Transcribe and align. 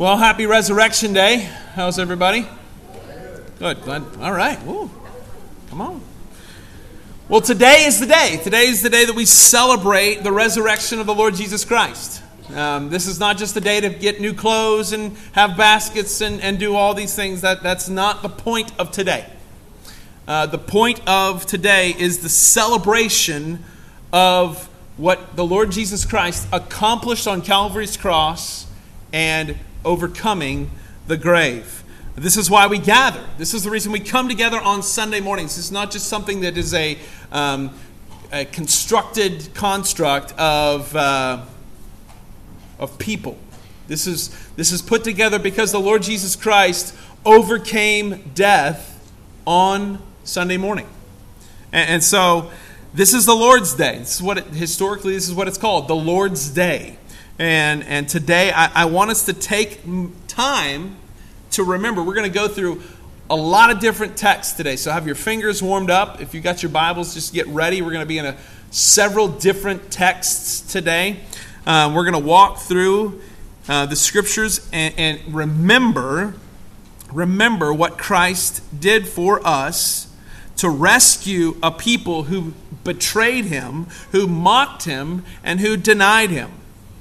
Well, 0.00 0.16
happy 0.16 0.46
Resurrection 0.46 1.12
Day. 1.12 1.46
How's 1.74 1.98
everybody? 1.98 2.48
Good, 3.58 3.82
glad. 3.82 4.02
All 4.18 4.32
right. 4.32 4.58
Come 4.58 5.82
on. 5.82 6.00
Well, 7.28 7.42
today 7.42 7.84
is 7.84 8.00
the 8.00 8.06
day. 8.06 8.40
Today 8.42 8.64
is 8.68 8.80
the 8.80 8.88
day 8.88 9.04
that 9.04 9.14
we 9.14 9.26
celebrate 9.26 10.22
the 10.22 10.32
resurrection 10.32 11.00
of 11.00 11.06
the 11.06 11.14
Lord 11.14 11.34
Jesus 11.34 11.66
Christ. 11.66 12.22
Um, 12.54 12.88
this 12.88 13.06
is 13.06 13.20
not 13.20 13.36
just 13.36 13.54
a 13.58 13.60
day 13.60 13.78
to 13.78 13.90
get 13.90 14.22
new 14.22 14.32
clothes 14.32 14.94
and 14.94 15.18
have 15.32 15.58
baskets 15.58 16.22
and, 16.22 16.40
and 16.40 16.58
do 16.58 16.74
all 16.74 16.94
these 16.94 17.14
things. 17.14 17.42
That, 17.42 17.62
that's 17.62 17.90
not 17.90 18.22
the 18.22 18.30
point 18.30 18.72
of 18.78 18.92
today. 18.92 19.26
Uh, 20.26 20.46
the 20.46 20.56
point 20.56 21.06
of 21.06 21.44
today 21.44 21.94
is 21.98 22.20
the 22.20 22.30
celebration 22.30 23.62
of 24.14 24.66
what 24.96 25.36
the 25.36 25.44
Lord 25.44 25.70
Jesus 25.70 26.06
Christ 26.06 26.48
accomplished 26.54 27.28
on 27.28 27.42
Calvary's 27.42 27.98
cross 27.98 28.66
and 29.12 29.58
overcoming 29.84 30.70
the 31.06 31.16
grave. 31.16 31.82
This 32.16 32.36
is 32.36 32.50
why 32.50 32.66
we 32.66 32.78
gather. 32.78 33.24
This 33.38 33.54
is 33.54 33.64
the 33.64 33.70
reason 33.70 33.92
we 33.92 34.00
come 34.00 34.28
together 34.28 34.58
on 34.58 34.82
Sunday 34.82 35.20
mornings. 35.20 35.56
Is 35.56 35.72
not 35.72 35.90
just 35.90 36.08
something 36.08 36.40
that 36.40 36.58
is 36.58 36.74
a, 36.74 36.98
um, 37.32 37.70
a 38.32 38.44
constructed 38.44 39.50
construct 39.54 40.32
of, 40.38 40.94
uh, 40.94 41.42
of 42.78 42.98
people. 42.98 43.38
This 43.88 44.06
is, 44.06 44.28
this 44.56 44.70
is 44.70 44.82
put 44.82 45.02
together 45.02 45.38
because 45.38 45.72
the 45.72 45.80
Lord 45.80 46.02
Jesus 46.02 46.36
Christ 46.36 46.94
overcame 47.24 48.30
death 48.34 49.10
on 49.46 50.02
Sunday 50.24 50.56
morning. 50.56 50.88
And, 51.72 51.90
and 51.90 52.04
so 52.04 52.50
this 52.92 53.14
is 53.14 53.26
the 53.26 53.34
Lord's 53.34 53.74
Day. 53.74 53.98
This 53.98 54.16
is 54.16 54.22
what 54.22 54.38
it, 54.38 54.44
historically 54.46 55.14
this 55.14 55.28
is 55.28 55.34
what 55.34 55.48
it's 55.48 55.58
called, 55.58 55.88
the 55.88 55.96
Lord's 55.96 56.50
Day. 56.50 56.98
And 57.40 57.84
and 57.84 58.06
today 58.06 58.52
I, 58.54 58.82
I 58.82 58.84
want 58.84 59.10
us 59.10 59.24
to 59.24 59.32
take 59.32 59.80
time 60.28 60.96
to 61.52 61.64
remember. 61.64 62.02
We're 62.02 62.14
going 62.14 62.30
to 62.30 62.38
go 62.38 62.48
through 62.48 62.82
a 63.30 63.34
lot 63.34 63.70
of 63.70 63.80
different 63.80 64.14
texts 64.18 64.52
today. 64.58 64.76
So 64.76 64.92
have 64.92 65.06
your 65.06 65.14
fingers 65.14 65.62
warmed 65.62 65.88
up. 65.88 66.20
If 66.20 66.34
you 66.34 66.42
got 66.42 66.62
your 66.62 66.68
Bibles, 66.68 67.14
just 67.14 67.32
get 67.32 67.46
ready. 67.46 67.80
We're 67.80 67.92
going 67.92 68.04
to 68.04 68.06
be 68.06 68.18
in 68.18 68.26
a, 68.26 68.36
several 68.70 69.26
different 69.26 69.90
texts 69.90 70.70
today. 70.70 71.20
Um, 71.64 71.94
we're 71.94 72.02
going 72.02 72.22
to 72.22 72.28
walk 72.28 72.58
through 72.58 73.22
uh, 73.70 73.86
the 73.86 73.96
scriptures 73.96 74.68
and, 74.70 74.92
and 74.98 75.34
remember 75.34 76.34
remember 77.10 77.72
what 77.72 77.96
Christ 77.96 78.62
did 78.78 79.08
for 79.08 79.40
us 79.46 80.12
to 80.58 80.68
rescue 80.68 81.56
a 81.62 81.70
people 81.70 82.24
who 82.24 82.52
betrayed 82.84 83.46
him, 83.46 83.86
who 84.12 84.26
mocked 84.26 84.84
him, 84.84 85.24
and 85.42 85.60
who 85.60 85.78
denied 85.78 86.28
him. 86.28 86.59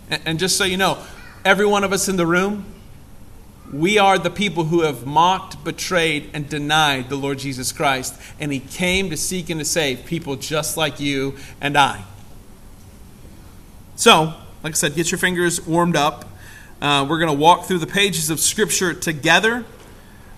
And 0.10 0.40
just 0.40 0.58
so 0.58 0.64
you 0.64 0.78
know, 0.78 0.98
every 1.46 1.66
one 1.66 1.84
of 1.84 1.94
us 1.94 2.08
in 2.10 2.16
the 2.16 2.26
room, 2.26 2.66
we 3.72 4.00
are 4.00 4.18
the 4.18 4.32
people 4.32 4.66
who 4.66 4.82
have 4.82 5.06
mocked, 5.06 5.64
betrayed, 5.64 6.32
and 6.34 6.50
denied 6.50 7.10
the 7.10 7.16
Lord 7.16 7.38
Jesus 7.38 7.72
Christ. 7.72 8.20
And 8.40 8.52
he 8.52 8.60
came 8.60 9.10
to 9.12 9.18
seek 9.18 9.50
and 9.50 9.60
to 9.60 9.66
save 9.66 10.06
people 10.06 10.36
just 10.36 10.76
like 10.76 11.00
you 11.00 11.36
and 11.62 11.78
I. 11.78 12.04
So, 13.96 14.34
like 14.64 14.74
I 14.74 14.76
said, 14.76 14.96
get 14.96 15.12
your 15.12 15.20
fingers 15.20 15.66
warmed 15.66 15.96
up. 15.96 16.26
Uh, 16.82 17.06
we're 17.08 17.20
going 17.20 17.32
to 17.32 17.38
walk 17.38 17.66
through 17.66 17.80
the 17.80 17.88
pages 17.88 18.30
of 18.30 18.40
Scripture 18.40 18.94
together. 18.94 19.66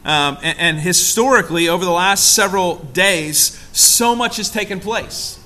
Um, 0.03 0.37
and, 0.41 0.59
and, 0.59 0.79
historically, 0.79 1.69
over 1.69 1.85
the 1.85 1.91
last 1.91 2.33
several 2.33 2.77
days, 2.77 3.63
so 3.71 4.15
much 4.15 4.37
has 4.37 4.49
taken 4.49 4.79
place. 4.79 5.37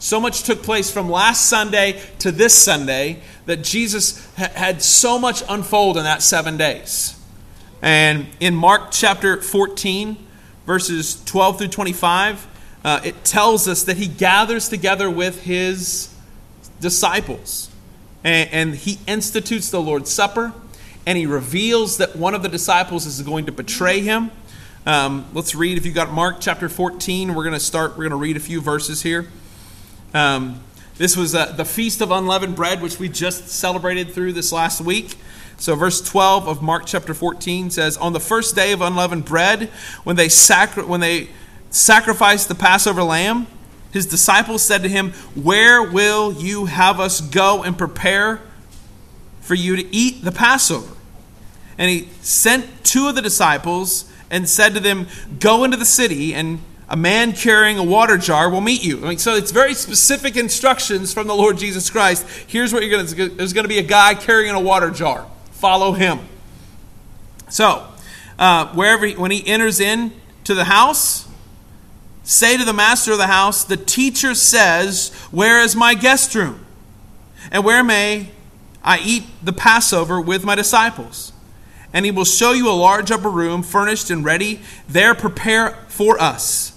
So 0.00 0.18
much 0.18 0.44
took 0.44 0.62
place 0.62 0.90
from 0.90 1.10
last 1.10 1.50
Sunday 1.50 2.00
to 2.20 2.32
this 2.32 2.54
Sunday 2.54 3.20
that 3.44 3.62
Jesus 3.62 4.26
ha- 4.34 4.48
had 4.54 4.82
so 4.82 5.18
much 5.18 5.42
unfold 5.46 5.98
in 5.98 6.04
that 6.04 6.22
seven 6.22 6.56
days. 6.56 7.14
And 7.82 8.26
in 8.40 8.54
Mark 8.54 8.92
chapter 8.92 9.42
14, 9.42 10.16
verses 10.64 11.22
12 11.26 11.58
through 11.58 11.68
25, 11.68 12.46
uh, 12.82 13.00
it 13.04 13.24
tells 13.24 13.68
us 13.68 13.82
that 13.84 13.98
he 13.98 14.08
gathers 14.08 14.70
together 14.70 15.10
with 15.10 15.42
his 15.42 16.14
disciples 16.80 17.68
and, 18.24 18.48
and 18.52 18.74
he 18.74 18.98
institutes 19.06 19.68
the 19.70 19.82
Lord's 19.82 20.10
Supper 20.10 20.54
and 21.06 21.18
he 21.18 21.26
reveals 21.26 21.98
that 21.98 22.16
one 22.16 22.34
of 22.34 22.42
the 22.42 22.48
disciples 22.48 23.04
is 23.04 23.20
going 23.20 23.44
to 23.46 23.52
betray 23.52 24.00
him. 24.00 24.30
Um, 24.86 25.26
let's 25.34 25.54
read. 25.54 25.76
If 25.76 25.84
you 25.84 25.92
got 25.92 26.10
Mark 26.10 26.36
chapter 26.40 26.70
14, 26.70 27.34
we're 27.34 27.44
going 27.44 27.52
to 27.52 27.60
start. 27.60 27.92
We're 27.92 28.08
going 28.08 28.10
to 28.10 28.16
read 28.16 28.38
a 28.38 28.40
few 28.40 28.62
verses 28.62 29.02
here. 29.02 29.28
Um, 30.12 30.60
this 30.96 31.16
was 31.16 31.34
uh, 31.34 31.52
the 31.52 31.64
Feast 31.64 32.00
of 32.00 32.10
Unleavened 32.10 32.56
Bread, 32.56 32.82
which 32.82 32.98
we 32.98 33.08
just 33.08 33.48
celebrated 33.48 34.12
through 34.12 34.32
this 34.32 34.52
last 34.52 34.80
week. 34.80 35.16
So, 35.56 35.74
verse 35.74 36.00
12 36.00 36.48
of 36.48 36.62
Mark 36.62 36.84
chapter 36.86 37.14
14 37.14 37.70
says, 37.70 37.96
On 37.96 38.12
the 38.12 38.20
first 38.20 38.54
day 38.54 38.72
of 38.72 38.80
unleavened 38.80 39.24
bread, 39.24 39.70
when 40.04 40.16
they, 40.16 40.28
sacri- 40.28 40.84
when 40.84 41.00
they 41.00 41.28
sacrificed 41.70 42.48
the 42.48 42.54
Passover 42.54 43.02
lamb, 43.02 43.46
his 43.92 44.06
disciples 44.06 44.62
said 44.62 44.82
to 44.82 44.88
him, 44.88 45.12
Where 45.34 45.82
will 45.82 46.32
you 46.32 46.66
have 46.66 47.00
us 47.00 47.20
go 47.20 47.62
and 47.62 47.76
prepare 47.76 48.40
for 49.50 49.56
you 49.56 49.74
to 49.74 49.94
eat 49.94 50.22
the 50.22 50.30
Passover. 50.30 50.94
And 51.76 51.90
he 51.90 52.08
sent 52.20 52.84
two 52.84 53.08
of 53.08 53.16
the 53.16 53.20
disciples 53.20 54.08
and 54.30 54.48
said 54.48 54.74
to 54.74 54.80
them, 54.80 55.08
Go 55.40 55.64
into 55.64 55.76
the 55.76 55.84
city, 55.84 56.32
and 56.34 56.60
a 56.90 56.96
man 56.96 57.32
carrying 57.32 57.78
a 57.78 57.84
water 57.84 58.18
jar 58.18 58.50
will 58.50 58.60
meet 58.60 58.84
you. 58.84 58.98
I 59.04 59.08
mean, 59.10 59.18
so 59.18 59.34
it's 59.34 59.52
very 59.52 59.74
specific 59.74 60.36
instructions 60.36 61.14
from 61.14 61.28
the 61.28 61.34
Lord 61.34 61.56
Jesus 61.56 61.88
Christ. 61.88 62.26
Here's 62.46 62.72
what 62.72 62.82
you're 62.82 62.90
going 62.90 63.06
to 63.06 63.28
there's 63.36 63.52
going 63.52 63.64
to 63.64 63.68
be 63.68 63.78
a 63.78 63.82
guy 63.82 64.14
carrying 64.14 64.54
a 64.54 64.60
water 64.60 64.90
jar. 64.90 65.26
Follow 65.52 65.92
him. 65.92 66.18
So, 67.48 67.86
uh, 68.38 68.72
wherever 68.74 69.06
he, 69.06 69.14
when 69.14 69.30
he 69.30 69.46
enters 69.46 69.78
in 69.80 70.12
to 70.44 70.54
the 70.54 70.64
house, 70.64 71.28
say 72.24 72.56
to 72.56 72.64
the 72.64 72.72
master 72.72 73.12
of 73.12 73.18
the 73.18 73.28
house, 73.28 73.64
The 73.64 73.76
teacher 73.76 74.34
says, 74.34 75.14
Where 75.30 75.62
is 75.62 75.76
my 75.76 75.94
guest 75.94 76.34
room? 76.34 76.66
And 77.52 77.64
where 77.64 77.84
may 77.84 78.30
I 78.82 78.98
eat 78.98 79.24
the 79.42 79.52
Passover 79.52 80.20
with 80.20 80.44
my 80.44 80.54
disciples. 80.54 81.32
And 81.92 82.04
he 82.04 82.10
will 82.10 82.24
show 82.24 82.52
you 82.52 82.68
a 82.68 82.72
large 82.72 83.10
upper 83.10 83.28
room, 83.28 83.62
furnished 83.62 84.10
and 84.10 84.24
ready. 84.24 84.60
There 84.88 85.14
prepare 85.14 85.70
for 85.88 86.20
us. 86.20 86.69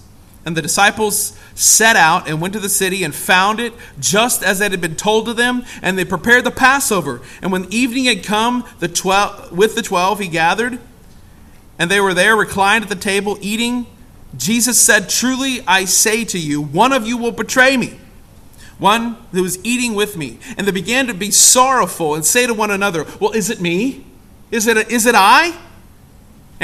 And 0.46 0.58
the 0.58 0.62
disciples 0.62 1.38
set 1.56 1.96
out 1.96 2.28
and 2.28 2.42
went 2.42 2.54
to 2.54 2.59
the 2.59 2.70
city 2.70 3.04
and 3.04 3.16
found 3.16 3.59
it 3.59 3.74
just 4.00 4.44
as 4.44 4.59
it 4.59 4.72
had 4.72 4.81
been 4.81 4.96
told 4.96 5.26
to 5.28 5.34
them. 5.34 5.64
And 5.81 5.98
they 5.98 6.06
prepared 6.06 6.44
the 6.44 6.52
Passover. 6.52 7.22
And 7.42 7.52
when 7.52 7.72
evening 7.72 8.06
had 8.06 8.24
come, 8.24 8.66
the 8.80 8.90
twelve, 8.90 9.52
with 9.52 9.76
the 9.76 9.81
twelve 9.81 10.20
he 10.20 10.28
gathered. 10.28 10.80
And 11.80 11.90
they 11.90 12.02
were 12.02 12.14
there 12.14 12.36
reclined 12.36 12.84
at 12.84 12.90
the 12.90 12.96
table 12.96 13.38
eating. 13.42 13.86
Jesus 14.36 14.80
said, 14.80 15.09
Truly 15.09 15.62
I 15.66 15.86
say 15.86 16.26
to 16.26 16.40
you, 16.40 16.62
one 16.62 16.92
of 16.92 17.08
you 17.08 17.18
will 17.18 17.31
betray 17.31 17.78
me 17.78 18.00
one 18.80 19.16
who 19.31 19.44
was 19.44 19.64
eating 19.64 19.94
with 19.94 20.18
me, 20.18 20.38
and 20.58 20.68
they 20.68 20.72
began 20.72 21.08
to 21.08 21.14
be 21.14 21.31
sorrowful 21.31 22.16
and 22.16 22.25
say 22.25 22.46
to 22.46 22.54
one 22.54 22.70
another, 22.70 23.06
Well, 23.20 23.31
is 23.31 23.50
it 23.50 23.62
me? 23.62 24.06
Is 24.52 24.68
it, 24.68 24.92
is 24.92 25.06
it 25.06 25.16
I? 25.16 25.58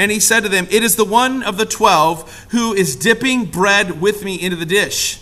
And 0.00 0.10
he 0.10 0.18
said 0.18 0.44
to 0.44 0.48
them, 0.48 0.66
It 0.70 0.82
is 0.82 0.96
the 0.96 1.04
one 1.04 1.42
of 1.42 1.58
the 1.58 1.66
twelve 1.66 2.46
who 2.52 2.72
is 2.72 2.96
dipping 2.96 3.44
bread 3.44 4.00
with 4.00 4.24
me 4.24 4.34
into 4.40 4.56
the 4.56 4.64
dish. 4.64 5.20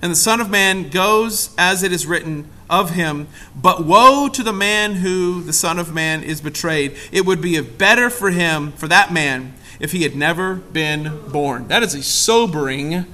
And 0.00 0.10
the 0.10 0.16
Son 0.16 0.40
of 0.40 0.48
Man 0.48 0.88
goes 0.88 1.54
as 1.58 1.82
it 1.82 1.92
is 1.92 2.06
written 2.06 2.48
of 2.70 2.92
him, 2.92 3.28
but 3.54 3.84
woe 3.84 4.30
to 4.30 4.42
the 4.42 4.54
man 4.54 4.94
who 4.94 5.42
the 5.42 5.52
Son 5.52 5.78
of 5.78 5.92
Man 5.92 6.22
is 6.22 6.40
betrayed. 6.40 6.96
It 7.12 7.26
would 7.26 7.42
be 7.42 7.60
better 7.60 8.08
for 8.08 8.30
him, 8.30 8.72
for 8.72 8.88
that 8.88 9.12
man, 9.12 9.52
if 9.80 9.92
he 9.92 10.02
had 10.02 10.16
never 10.16 10.54
been 10.54 11.20
born. 11.30 11.68
That 11.68 11.82
is 11.82 11.94
a 11.94 12.02
sobering 12.02 13.04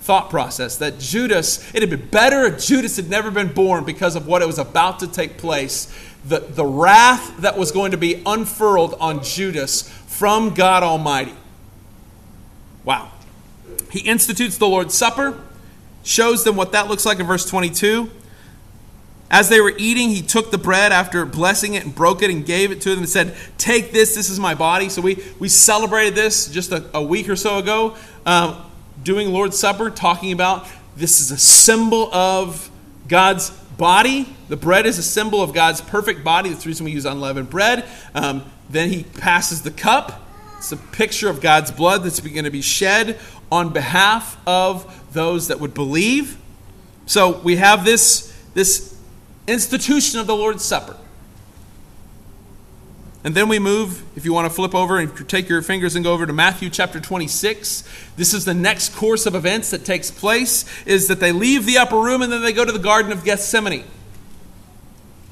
thought 0.00 0.30
process 0.30 0.78
that 0.78 0.98
Judas, 0.98 1.62
it 1.74 1.82
had 1.82 1.90
been 1.90 2.08
better 2.08 2.44
if 2.44 2.64
Judas 2.64 2.96
had 2.96 3.10
never 3.10 3.30
been 3.30 3.52
born 3.52 3.84
because 3.84 4.16
of 4.16 4.26
what 4.26 4.40
it 4.40 4.46
was 4.46 4.58
about 4.58 5.00
to 5.00 5.06
take 5.06 5.36
place. 5.36 5.94
The, 6.24 6.40
the 6.40 6.64
wrath 6.64 7.38
that 7.38 7.56
was 7.56 7.72
going 7.72 7.92
to 7.92 7.96
be 7.96 8.22
unfurled 8.26 8.94
on 9.00 9.22
Judas 9.22 9.88
from 10.06 10.54
God 10.54 10.82
Almighty. 10.82 11.34
Wow. 12.84 13.10
He 13.90 14.00
institutes 14.00 14.58
the 14.58 14.68
Lord's 14.68 14.94
Supper, 14.94 15.40
shows 16.04 16.44
them 16.44 16.56
what 16.56 16.72
that 16.72 16.88
looks 16.88 17.06
like 17.06 17.20
in 17.20 17.26
verse 17.26 17.48
22. 17.48 18.10
As 19.30 19.48
they 19.48 19.60
were 19.60 19.72
eating, 19.78 20.10
he 20.10 20.22
took 20.22 20.50
the 20.50 20.58
bread 20.58 20.90
after 20.90 21.24
blessing 21.24 21.74
it 21.74 21.84
and 21.84 21.94
broke 21.94 22.20
it 22.22 22.30
and 22.30 22.44
gave 22.44 22.72
it 22.72 22.80
to 22.82 22.90
them 22.90 22.98
and 22.98 23.08
said, 23.08 23.36
Take 23.58 23.92
this, 23.92 24.14
this 24.14 24.28
is 24.28 24.40
my 24.40 24.54
body. 24.54 24.88
So 24.88 25.00
we, 25.00 25.22
we 25.38 25.48
celebrated 25.48 26.16
this 26.16 26.48
just 26.48 26.72
a, 26.72 26.84
a 26.92 27.02
week 27.02 27.28
or 27.28 27.36
so 27.36 27.58
ago. 27.58 27.96
Um, 28.26 28.56
doing 29.04 29.32
Lord's 29.32 29.58
Supper, 29.58 29.88
talking 29.88 30.32
about 30.32 30.66
this 30.96 31.20
is 31.20 31.30
a 31.30 31.38
symbol 31.38 32.12
of 32.12 32.70
God's 33.06 33.50
body. 33.80 34.28
The 34.50 34.58
bread 34.58 34.84
is 34.84 34.98
a 34.98 35.02
symbol 35.02 35.42
of 35.42 35.54
God's 35.54 35.80
perfect 35.80 36.22
body. 36.22 36.50
That's 36.50 36.64
the 36.64 36.68
reason 36.68 36.84
we 36.84 36.92
use 36.92 37.06
unleavened 37.06 37.48
bread. 37.48 37.88
Um, 38.14 38.44
then 38.68 38.90
he 38.90 39.04
passes 39.04 39.62
the 39.62 39.70
cup. 39.70 40.20
It's 40.58 40.70
a 40.70 40.76
picture 40.76 41.30
of 41.30 41.40
God's 41.40 41.70
blood 41.70 42.04
that's 42.04 42.20
going 42.20 42.44
to 42.44 42.50
be 42.50 42.60
shed 42.60 43.18
on 43.50 43.72
behalf 43.72 44.36
of 44.46 45.12
those 45.14 45.48
that 45.48 45.60
would 45.60 45.72
believe. 45.72 46.36
So 47.06 47.40
we 47.40 47.56
have 47.56 47.86
this, 47.86 48.30
this 48.52 48.94
institution 49.48 50.20
of 50.20 50.26
the 50.26 50.36
Lord's 50.36 50.62
Supper. 50.62 50.98
And 53.22 53.34
then 53.34 53.48
we 53.48 53.58
move, 53.58 54.02
if 54.16 54.24
you 54.24 54.32
want 54.32 54.48
to 54.48 54.54
flip 54.54 54.74
over 54.74 54.98
and 54.98 55.28
take 55.28 55.48
your 55.48 55.60
fingers 55.60 55.94
and 55.94 56.02
go 56.02 56.12
over 56.12 56.24
to 56.24 56.32
Matthew 56.32 56.70
chapter 56.70 57.00
26. 57.00 57.84
This 58.16 58.32
is 58.32 58.46
the 58.46 58.54
next 58.54 58.94
course 58.94 59.26
of 59.26 59.34
events 59.34 59.70
that 59.72 59.84
takes 59.84 60.10
place 60.10 60.64
is 60.86 61.08
that 61.08 61.20
they 61.20 61.30
leave 61.30 61.66
the 61.66 61.76
upper 61.76 61.98
room 61.98 62.22
and 62.22 62.32
then 62.32 62.40
they 62.40 62.54
go 62.54 62.64
to 62.64 62.72
the 62.72 62.78
garden 62.78 63.12
of 63.12 63.22
Gethsemane. 63.22 63.84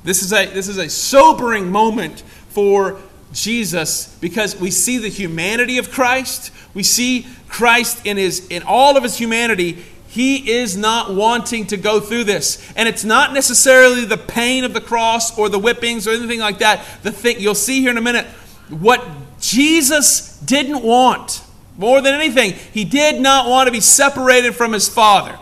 This 0.04 0.22
is 0.22 0.32
a 0.32 0.46
this 0.46 0.68
is 0.68 0.78
a 0.78 0.88
sobering 0.88 1.72
moment 1.72 2.20
for 2.50 3.00
Jesus 3.32 4.16
because 4.20 4.58
we 4.58 4.70
see 4.70 4.98
the 4.98 5.08
humanity 5.08 5.78
of 5.78 5.90
Christ. 5.90 6.50
We 6.74 6.82
see 6.82 7.26
Christ 7.48 8.04
in 8.06 8.16
his 8.16 8.46
in 8.48 8.62
all 8.64 8.96
of 8.96 9.02
his 9.02 9.16
humanity. 9.16 9.84
He 10.08 10.50
is 10.50 10.76
not 10.76 11.14
wanting 11.14 11.66
to 11.66 11.76
go 11.76 12.00
through 12.00 12.24
this. 12.24 12.72
And 12.74 12.88
it's 12.88 13.04
not 13.04 13.34
necessarily 13.34 14.06
the 14.06 14.16
pain 14.16 14.64
of 14.64 14.72
the 14.72 14.80
cross 14.80 15.38
or 15.38 15.48
the 15.48 15.58
whippings 15.58 16.08
or 16.08 16.12
anything 16.12 16.40
like 16.40 16.58
that. 16.58 16.84
The 17.02 17.12
thing 17.12 17.38
you'll 17.38 17.54
see 17.54 17.80
here 17.82 17.90
in 17.90 17.98
a 17.98 18.02
minute 18.02 18.26
what 18.70 19.06
Jesus 19.40 20.38
didn't 20.40 20.82
want 20.82 21.42
more 21.76 22.00
than 22.00 22.14
anything, 22.14 22.54
he 22.72 22.84
did 22.84 23.20
not 23.20 23.48
want 23.48 23.66
to 23.68 23.72
be 23.72 23.80
separated 23.80 24.54
from 24.54 24.72
his 24.72 24.88
Father. 24.88 25.38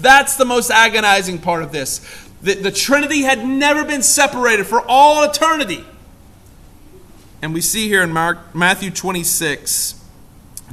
That's 0.00 0.36
the 0.36 0.44
most 0.44 0.70
agonizing 0.70 1.38
part 1.38 1.62
of 1.62 1.72
this. 1.72 2.00
The, 2.42 2.54
the 2.54 2.70
Trinity 2.70 3.22
had 3.22 3.44
never 3.44 3.84
been 3.84 4.02
separated 4.02 4.66
for 4.66 4.80
all 4.86 5.24
eternity. 5.24 5.84
And 7.40 7.52
we 7.52 7.60
see 7.60 7.88
here 7.88 8.02
in 8.02 8.12
Mark, 8.12 8.54
Matthew 8.54 8.90
26, 8.90 10.00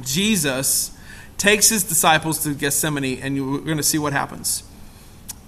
Jesus 0.02 0.96
takes 1.40 1.70
his 1.70 1.82
disciples 1.82 2.44
to 2.44 2.54
Gethsemane, 2.54 3.18
and 3.20 3.52
we're 3.52 3.58
going 3.60 3.78
to 3.78 3.82
see 3.82 3.98
what 3.98 4.12
happens. 4.12 4.62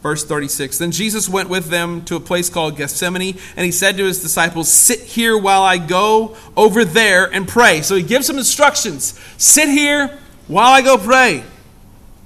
Verse 0.03 0.25
36 0.25 0.79
Then 0.79 0.91
Jesus 0.91 1.29
went 1.29 1.49
with 1.49 1.67
them 1.67 2.05
to 2.07 2.17
a 2.17 2.21
place 2.21 2.49
called 2.49 2.77
Gethsemane, 2.77 3.39
and 3.57 3.65
he 3.65 3.71
said 3.71 3.97
to 3.99 4.05
his 4.05 4.21
disciples, 4.21 4.73
Sit 4.73 5.01
here 5.01 5.37
while 5.39 5.63
I 5.63 5.79
go 5.79 6.37
over 6.57 6.85
there 6.85 7.33
and 7.33 7.47
pray. 7.47 7.83
So 7.83 7.95
he 7.95 8.03
gives 8.03 8.27
them 8.27 8.39
instructions 8.39 9.21
Sit 9.37 9.69
here 9.69 10.19
while 10.49 10.73
I 10.73 10.83
go 10.83 10.99
pray. 10.99 11.45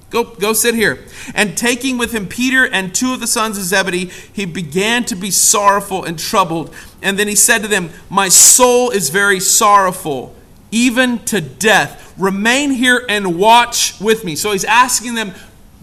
Go, 0.09 0.23
go 0.23 0.53
sit 0.53 0.73
here. 0.73 1.05
And 1.35 1.57
taking 1.57 1.97
with 1.97 2.13
him 2.13 2.27
Peter 2.27 2.65
and 2.65 2.95
two 2.95 3.13
of 3.13 3.19
the 3.19 3.27
sons 3.27 3.57
of 3.57 3.65
Zebedee, 3.65 4.09
he 4.31 4.45
began 4.45 5.03
to 5.05 5.15
be 5.15 5.31
sorrowful 5.31 6.05
and 6.05 6.17
troubled. 6.17 6.73
And 7.01 7.19
then 7.19 7.27
he 7.27 7.35
said 7.35 7.61
to 7.63 7.67
them, 7.67 7.89
My 8.09 8.29
soul 8.29 8.89
is 8.89 9.09
very 9.09 9.41
sorrowful, 9.41 10.33
even 10.71 11.19
to 11.25 11.41
death. 11.41 12.13
Remain 12.17 12.71
here 12.71 13.05
and 13.07 13.37
watch 13.37 13.99
with 13.99 14.23
me. 14.23 14.35
So 14.35 14.51
he's 14.51 14.65
asking 14.65 15.15
them, 15.15 15.33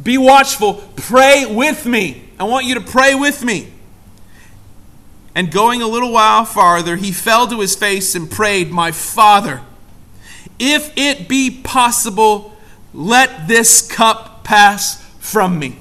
Be 0.02 0.19
watchful, 0.19 0.75
pray 0.96 1.46
with 1.46 1.86
me. 1.86 2.25
I 2.38 2.44
want 2.44 2.66
you 2.66 2.75
to 2.75 2.81
pray 2.81 3.14
with 3.14 3.44
me. 3.44 3.72
And 5.34 5.50
going 5.50 5.82
a 5.82 5.86
little 5.86 6.12
while 6.12 6.44
farther, 6.44 6.96
he 6.96 7.10
fell 7.10 7.46
to 7.48 7.60
his 7.60 7.75
face 7.75 8.14
and 8.14 8.31
prayed, 8.31 8.70
My 8.70 8.92
Father, 8.92 9.62
if 10.58 10.92
it 10.96 11.28
be 11.28 11.50
possible, 11.62 12.56
let 12.92 13.48
this 13.48 13.86
cup 13.86 14.44
pass 14.44 15.04
from 15.19 15.58
me. 15.58 15.78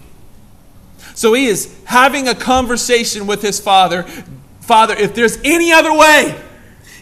So 1.15 1.33
he 1.33 1.45
is 1.45 1.73
having 1.85 2.27
a 2.27 2.35
conversation 2.35 3.27
with 3.27 3.41
his 3.41 3.59
father. 3.59 4.03
Father, 4.61 4.95
if 4.95 5.13
there's 5.13 5.37
any 5.43 5.71
other 5.71 5.93
way, 5.93 6.41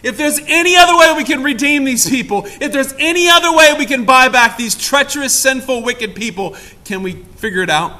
if 0.02 0.16
there's 0.16 0.40
any 0.46 0.76
other 0.76 0.96
way 0.96 1.14
we 1.16 1.24
can 1.24 1.42
redeem 1.42 1.84
these 1.84 2.08
people, 2.08 2.44
if 2.46 2.72
there's 2.72 2.92
any 2.98 3.28
other 3.28 3.54
way 3.54 3.74
we 3.78 3.86
can 3.86 4.04
buy 4.04 4.28
back 4.28 4.56
these 4.56 4.74
treacherous, 4.74 5.34
sinful, 5.34 5.82
wicked 5.82 6.14
people, 6.14 6.56
can 6.84 7.02
we 7.02 7.12
figure 7.12 7.62
it 7.62 7.70
out? 7.70 7.96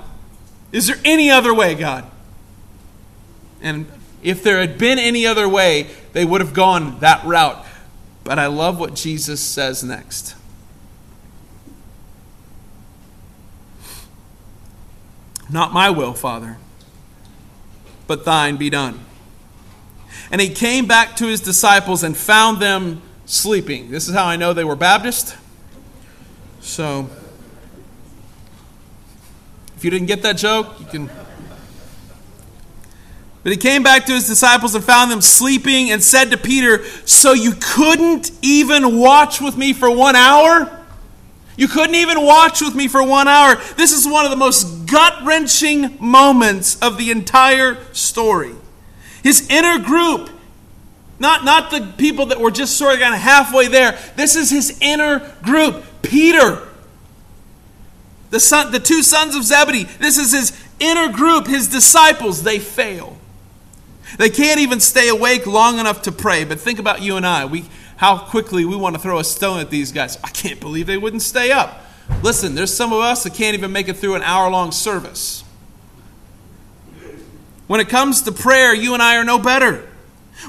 Is 0.72 0.86
there 0.86 0.96
any 1.04 1.30
other 1.30 1.54
way, 1.54 1.74
God? 1.74 2.10
And 3.60 3.86
if 4.22 4.42
there 4.42 4.58
had 4.58 4.78
been 4.78 4.98
any 4.98 5.26
other 5.26 5.48
way, 5.48 5.88
they 6.12 6.24
would 6.24 6.40
have 6.40 6.54
gone 6.54 6.98
that 7.00 7.24
route. 7.24 7.64
But 8.24 8.38
I 8.38 8.46
love 8.46 8.78
what 8.78 8.94
Jesus 8.94 9.40
says 9.40 9.84
next. 9.84 10.34
Not 15.50 15.72
my 15.72 15.90
will, 15.90 16.14
Father, 16.14 16.56
but 18.06 18.24
thine 18.24 18.56
be 18.56 18.70
done. 18.70 19.04
And 20.30 20.40
he 20.40 20.48
came 20.48 20.86
back 20.86 21.16
to 21.16 21.26
his 21.26 21.40
disciples 21.40 22.02
and 22.02 22.16
found 22.16 22.60
them 22.60 23.02
sleeping. 23.26 23.90
This 23.90 24.08
is 24.08 24.14
how 24.14 24.26
I 24.26 24.36
know 24.36 24.52
they 24.52 24.64
were 24.64 24.76
Baptist. 24.76 25.36
So, 26.60 27.08
if 29.76 29.84
you 29.84 29.90
didn't 29.90 30.06
get 30.06 30.22
that 30.22 30.36
joke, 30.36 30.78
you 30.78 30.86
can. 30.86 31.10
But 33.42 33.50
he 33.50 33.58
came 33.58 33.82
back 33.82 34.06
to 34.06 34.12
his 34.12 34.28
disciples 34.28 34.74
and 34.74 34.84
found 34.84 35.10
them 35.10 35.20
sleeping 35.20 35.90
and 35.90 36.00
said 36.02 36.30
to 36.30 36.36
Peter, 36.36 36.84
So 37.04 37.32
you 37.32 37.54
couldn't 37.60 38.30
even 38.42 38.98
watch 38.98 39.40
with 39.40 39.56
me 39.56 39.72
for 39.72 39.90
one 39.90 40.14
hour? 40.14 40.78
You 41.56 41.68
couldn't 41.68 41.96
even 41.96 42.24
watch 42.24 42.60
with 42.60 42.74
me 42.74 42.88
for 42.88 43.02
one 43.02 43.28
hour. 43.28 43.56
This 43.76 43.92
is 43.92 44.06
one 44.06 44.24
of 44.24 44.30
the 44.30 44.36
most 44.36 44.86
gut 44.86 45.24
wrenching 45.24 45.96
moments 46.00 46.80
of 46.80 46.96
the 46.96 47.10
entire 47.10 47.82
story. 47.92 48.54
His 49.22 49.48
inner 49.50 49.78
group, 49.78 50.30
not, 51.18 51.44
not 51.44 51.70
the 51.70 51.92
people 51.96 52.26
that 52.26 52.40
were 52.40 52.50
just 52.50 52.76
sort 52.76 52.94
of 52.94 53.00
kind 53.00 53.14
of 53.14 53.20
halfway 53.20 53.68
there, 53.68 53.98
this 54.16 54.36
is 54.36 54.50
his 54.50 54.78
inner 54.80 55.34
group. 55.42 55.84
Peter, 56.02 56.68
the, 58.30 58.40
son, 58.40 58.72
the 58.72 58.80
two 58.80 59.02
sons 59.02 59.34
of 59.34 59.44
Zebedee, 59.44 59.84
this 59.84 60.18
is 60.18 60.32
his 60.32 60.58
inner 60.80 61.12
group, 61.12 61.46
his 61.46 61.68
disciples. 61.68 62.42
They 62.42 62.58
fail. 62.58 63.18
They 64.18 64.30
can't 64.30 64.60
even 64.60 64.80
stay 64.80 65.08
awake 65.08 65.46
long 65.46 65.78
enough 65.78 66.02
to 66.02 66.12
pray. 66.12 66.44
But 66.44 66.60
think 66.60 66.78
about 66.78 67.02
you 67.02 67.16
and 67.16 67.26
I. 67.26 67.44
We 67.44 67.64
how 68.02 68.18
quickly 68.18 68.64
we 68.64 68.74
want 68.74 68.96
to 68.96 69.00
throw 69.00 69.20
a 69.20 69.24
stone 69.24 69.60
at 69.60 69.70
these 69.70 69.92
guys. 69.92 70.18
I 70.24 70.28
can't 70.30 70.58
believe 70.58 70.88
they 70.88 70.98
wouldn't 70.98 71.22
stay 71.22 71.52
up. 71.52 71.84
Listen, 72.20 72.56
there's 72.56 72.74
some 72.74 72.92
of 72.92 72.98
us 72.98 73.22
that 73.22 73.32
can't 73.32 73.54
even 73.54 73.70
make 73.70 73.88
it 73.88 73.96
through 73.96 74.16
an 74.16 74.22
hour 74.22 74.50
long 74.50 74.72
service. 74.72 75.41
When 77.72 77.80
it 77.80 77.88
comes 77.88 78.20
to 78.24 78.32
prayer, 78.32 78.74
you 78.74 78.92
and 78.92 79.02
I 79.02 79.16
are 79.16 79.24
no 79.24 79.38
better. 79.38 79.88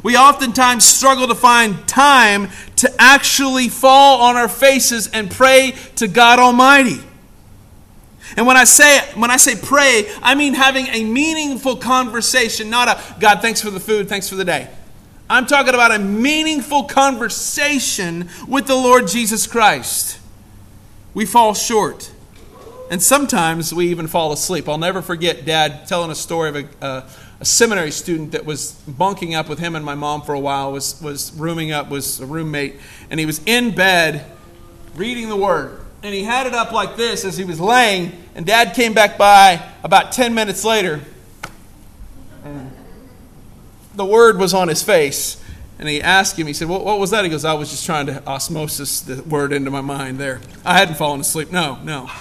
We 0.04 0.18
oftentimes 0.18 0.84
struggle 0.84 1.30
to 1.30 1.36
find 1.36 1.88
time 1.88 2.50
to 2.76 2.94
actually 3.00 3.70
fall 3.70 4.24
on 4.24 4.36
our 4.36 4.50
faces 4.50 5.08
and 5.08 5.32
pray 5.32 5.74
to 5.96 6.10
God 6.10 6.40
Almighty. 6.40 7.00
And 8.36 8.46
when 8.46 8.58
I 8.58 8.66
say 8.66 9.00
when 9.16 9.32
I 9.32 9.38
say 9.38 9.56
pray, 9.56 10.12
I 10.22 10.36
mean 10.36 10.54
having 10.54 10.88
a 10.88 11.06
meaningful 11.06 11.78
conversation, 11.78 12.70
not 12.70 12.90
a 12.90 13.02
God, 13.22 13.42
thanks 13.42 13.62
for 13.62 13.70
the 13.70 13.80
food, 13.80 14.10
thanks 14.10 14.28
for 14.28 14.36
the 14.36 14.44
day. 14.44 14.70
I'm 15.30 15.46
talking 15.46 15.74
about 15.74 15.94
a 15.94 16.00
meaningful 16.00 16.84
conversation 16.84 18.28
with 18.50 18.68
the 18.68 18.76
Lord 18.76 19.08
Jesus 19.08 19.48
Christ. 19.48 20.20
We 21.14 21.26
fall 21.26 21.54
short. 21.54 22.12
And 22.94 23.02
sometimes 23.02 23.74
we 23.74 23.88
even 23.88 24.06
fall 24.06 24.32
asleep. 24.34 24.70
I'll 24.70 24.78
never 24.78 25.02
forget 25.02 25.46
Dad 25.46 25.88
telling 25.88 26.12
a 26.12 26.16
story 26.16 26.50
of 26.50 26.56
a, 26.80 27.04
a 27.40 27.44
seminary 27.44 27.90
student 27.90 28.34
that 28.34 28.46
was 28.46 28.74
bunking 28.88 29.34
up 29.34 29.50
with 29.50 29.58
him 29.58 29.76
and 29.76 29.84
my 29.84 29.96
mom 29.96 30.22
for 30.22 30.36
a 30.36 30.40
while, 30.40 30.72
was, 30.72 31.02
was 31.02 31.34
rooming 31.34 31.72
up, 31.72 31.90
was 31.90 32.20
a 32.20 32.28
roommate, 32.28 32.76
and 33.10 33.20
he 33.20 33.26
was 33.26 33.42
in 33.48 33.74
bed 33.74 34.32
reading 34.96 35.28
the 35.28 35.36
Word. 35.36 35.82
And 36.04 36.14
he 36.14 36.24
had 36.24 36.46
it 36.46 36.54
up 36.54 36.72
like 36.72 36.96
this 36.96 37.26
as 37.26 37.36
he 37.36 37.44
was 37.44 37.60
laying, 37.60 38.12
and 38.36 38.46
Dad 38.46 38.76
came 38.76 38.94
back 38.94 39.18
by 39.18 39.68
about 39.84 40.12
10 40.12 40.36
minutes 40.36 40.64
later 40.64 41.02
the 43.96 44.06
word 44.06 44.38
was 44.38 44.54
on 44.54 44.68
his 44.68 44.84
face. 44.84 45.44
And 45.80 45.90
he 45.90 46.00
asked 46.00 46.38
him, 46.38 46.46
he 46.46 46.54
said, 46.54 46.70
what, 46.70 46.86
what 46.86 47.00
was 47.00 47.10
that? 47.10 47.24
He 47.24 47.32
goes, 47.32 47.44
I 47.44 47.54
was 47.54 47.72
just 47.72 47.88
trying 47.88 48.06
to 48.06 48.24
osmosis 48.28 49.02
the 49.02 49.24
word 49.24 49.52
into 49.52 49.72
my 49.72 49.82
mind 49.82 50.20
there. 50.20 50.42
I 50.64 50.78
hadn't 50.78 50.96
fallen 50.96 51.22
asleep. 51.22 51.52
No, 51.52 51.80
no. 51.84 52.12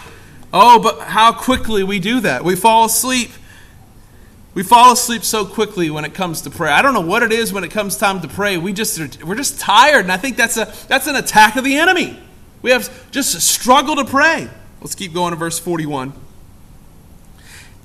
Oh, 0.53 0.79
but 0.79 1.01
how 1.01 1.33
quickly 1.33 1.83
we 1.83 1.99
do 1.99 2.21
that. 2.21 2.45
We 2.45 2.57
fall 2.57 2.85
asleep. 2.85 3.31
We 4.55 4.63
fall 4.63 4.93
asleep 4.93 5.25
so 5.25 5.47
quickly 5.47 5.89
when 5.89 6.05
it 6.05 6.13
comes 6.13 6.43
to 6.43 6.51
prayer. 6.51 6.73
I 6.73 6.83
don't 6.83 6.93
know 6.93 7.01
what 7.01 7.23
it 7.23 7.33
is 7.33 7.53
when 7.53 7.65
it 7.65 7.71
comes 7.71 7.97
time 7.97 8.21
to 8.21 8.29
pray. 8.29 8.59
We 8.59 8.75
just 8.75 9.01
are, 9.01 9.09
we're 9.25 9.35
just 9.35 9.59
tired, 9.59 10.01
and 10.01 10.13
I 10.13 10.19
think 10.19 10.37
that's 10.37 10.59
a 10.59 10.73
that's 10.89 11.07
an 11.07 11.17
attack 11.17 11.57
of 11.57 11.65
the 11.65 11.77
enemy. 11.79 12.19
We 12.61 12.71
have 12.71 13.11
just 13.11 13.41
struggle 13.41 13.97
to 13.97 14.05
pray. 14.05 14.51
Let's 14.81 14.95
keep 14.95 15.15
going 15.15 15.31
to 15.31 15.37
verse 15.37 15.59
41. 15.59 16.13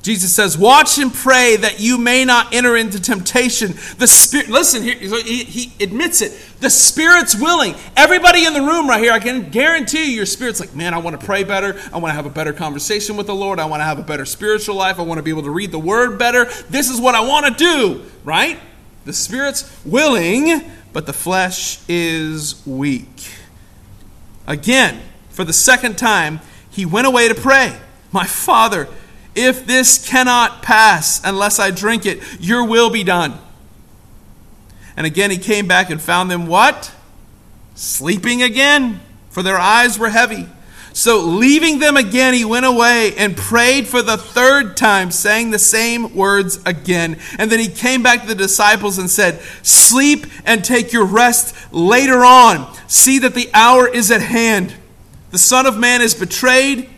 Jesus 0.07 0.33
says, 0.33 0.57
Watch 0.57 0.99
and 0.99 1.13
pray 1.13 1.57
that 1.57 1.81
you 1.81 1.97
may 1.97 2.23
not 2.23 2.53
enter 2.53 2.77
into 2.77 2.97
temptation. 2.97 3.73
The 3.97 4.07
Spirit, 4.07 4.47
listen 4.47 4.81
here, 4.81 4.95
he, 4.95 5.43
he, 5.43 5.83
admits 5.83 6.21
it. 6.21 6.31
The 6.61 6.69
Spirit's 6.69 7.35
willing. 7.35 7.75
Everybody 7.97 8.45
in 8.45 8.53
the 8.53 8.61
room 8.61 8.87
right 8.87 9.03
here, 9.03 9.11
I 9.11 9.19
can 9.19 9.49
guarantee 9.49 10.05
you, 10.05 10.15
your 10.15 10.25
Spirit's 10.25 10.61
like, 10.61 10.73
Man, 10.73 10.93
I 10.93 10.99
want 10.99 11.19
to 11.19 11.25
pray 11.25 11.43
better. 11.43 11.77
I 11.91 11.97
want 11.97 12.11
to 12.11 12.15
have 12.15 12.25
a 12.25 12.29
better 12.29 12.53
conversation 12.53 13.17
with 13.17 13.27
the 13.27 13.35
Lord. 13.35 13.59
I 13.59 13.65
want 13.65 13.81
to 13.81 13.83
have 13.83 13.99
a 13.99 14.01
better 14.01 14.23
spiritual 14.23 14.75
life. 14.75 14.97
I 14.97 15.01
want 15.01 15.17
to 15.17 15.23
be 15.23 15.29
able 15.29 15.43
to 15.43 15.51
read 15.51 15.73
the 15.73 15.79
Word 15.79 16.17
better. 16.17 16.45
This 16.69 16.89
is 16.89 17.01
what 17.01 17.13
I 17.13 17.19
want 17.27 17.45
to 17.45 17.53
do, 17.61 18.05
right? 18.23 18.57
The 19.03 19.11
Spirit's 19.11 19.69
willing, 19.83 20.71
but 20.93 21.05
the 21.05 21.11
flesh 21.11 21.81
is 21.89 22.65
weak. 22.65 23.27
Again, 24.47 25.01
for 25.31 25.43
the 25.43 25.51
second 25.51 25.97
time, 25.97 26.39
he 26.71 26.85
went 26.85 27.07
away 27.07 27.27
to 27.27 27.35
pray. 27.35 27.77
My 28.13 28.25
Father, 28.25 28.87
if 29.37 29.65
this 29.65 30.05
cannot 30.05 30.61
pass 30.61 31.21
unless 31.23 31.59
I 31.59 31.71
drink 31.71 32.05
it, 32.05 32.21
your 32.39 32.65
will 32.65 32.89
be 32.89 33.03
done. 33.03 33.37
And 34.97 35.05
again 35.05 35.31
he 35.31 35.37
came 35.37 35.67
back 35.67 35.89
and 35.89 36.01
found 36.01 36.31
them 36.31 36.47
what? 36.47 36.91
Sleeping 37.75 38.41
again, 38.41 38.99
for 39.29 39.43
their 39.43 39.57
eyes 39.57 39.99
were 39.99 40.09
heavy. 40.09 40.47
So, 40.93 41.19
leaving 41.19 41.77
them 41.77 41.95
again, 41.95 42.33
he 42.33 42.43
went 42.43 42.65
away 42.65 43.13
and 43.17 43.37
prayed 43.37 43.87
for 43.87 44.01
the 44.01 44.17
third 44.17 44.75
time, 44.75 45.11
saying 45.11 45.51
the 45.51 45.59
same 45.59 46.15
words 46.15 46.59
again. 46.65 47.19
And 47.37 47.51
then 47.51 47.59
he 47.59 47.67
came 47.67 48.01
back 48.01 48.21
to 48.21 48.27
the 48.27 48.33
disciples 48.33 48.97
and 48.97 49.07
said, 49.07 49.39
Sleep 49.61 50.25
and 50.43 50.65
take 50.65 50.91
your 50.91 51.05
rest 51.05 51.55
later 51.71 52.25
on. 52.25 52.75
See 52.87 53.19
that 53.19 53.35
the 53.35 53.47
hour 53.53 53.87
is 53.87 54.09
at 54.09 54.21
hand. 54.21 54.73
The 55.29 55.37
Son 55.37 55.67
of 55.67 55.77
Man 55.77 56.01
is 56.01 56.15
betrayed 56.15 56.89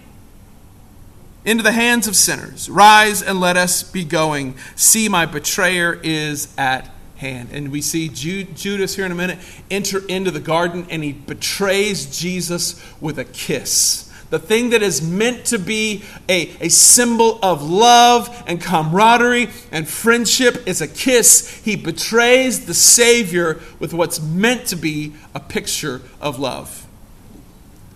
into 1.49 1.63
the 1.63 1.71
hands 1.71 2.07
of 2.07 2.15
sinners. 2.15 2.69
Rise 2.69 3.23
and 3.23 3.39
let 3.39 3.57
us 3.57 3.81
be 3.81 4.05
going. 4.05 4.55
See, 4.75 5.09
my 5.09 5.25
betrayer 5.25 5.99
is 6.03 6.53
at 6.59 6.87
hand. 7.15 7.49
And 7.51 7.71
we 7.71 7.81
see 7.81 8.07
Judas 8.07 8.95
here 8.95 9.05
in 9.05 9.11
a 9.11 9.15
minute 9.15 9.39
enter 9.71 10.05
into 10.07 10.29
the 10.29 10.39
garden 10.39 10.85
and 10.91 11.03
he 11.03 11.11
betrays 11.11 12.17
Jesus 12.17 12.79
with 13.01 13.17
a 13.17 13.25
kiss. 13.25 14.05
The 14.29 14.37
thing 14.37 14.69
that 14.69 14.83
is 14.83 15.01
meant 15.01 15.45
to 15.45 15.57
be 15.57 16.03
a, 16.29 16.55
a 16.61 16.69
symbol 16.69 17.39
of 17.41 17.67
love 17.67 18.43
and 18.45 18.61
camaraderie 18.61 19.49
and 19.71 19.87
friendship 19.87 20.67
is 20.67 20.81
a 20.81 20.87
kiss. 20.87 21.63
He 21.65 21.75
betrays 21.75 22.67
the 22.67 22.75
Savior 22.75 23.59
with 23.79 23.91
what's 23.91 24.21
meant 24.21 24.67
to 24.67 24.75
be 24.75 25.13
a 25.33 25.39
picture 25.39 26.03
of 26.21 26.37
love. 26.37 26.85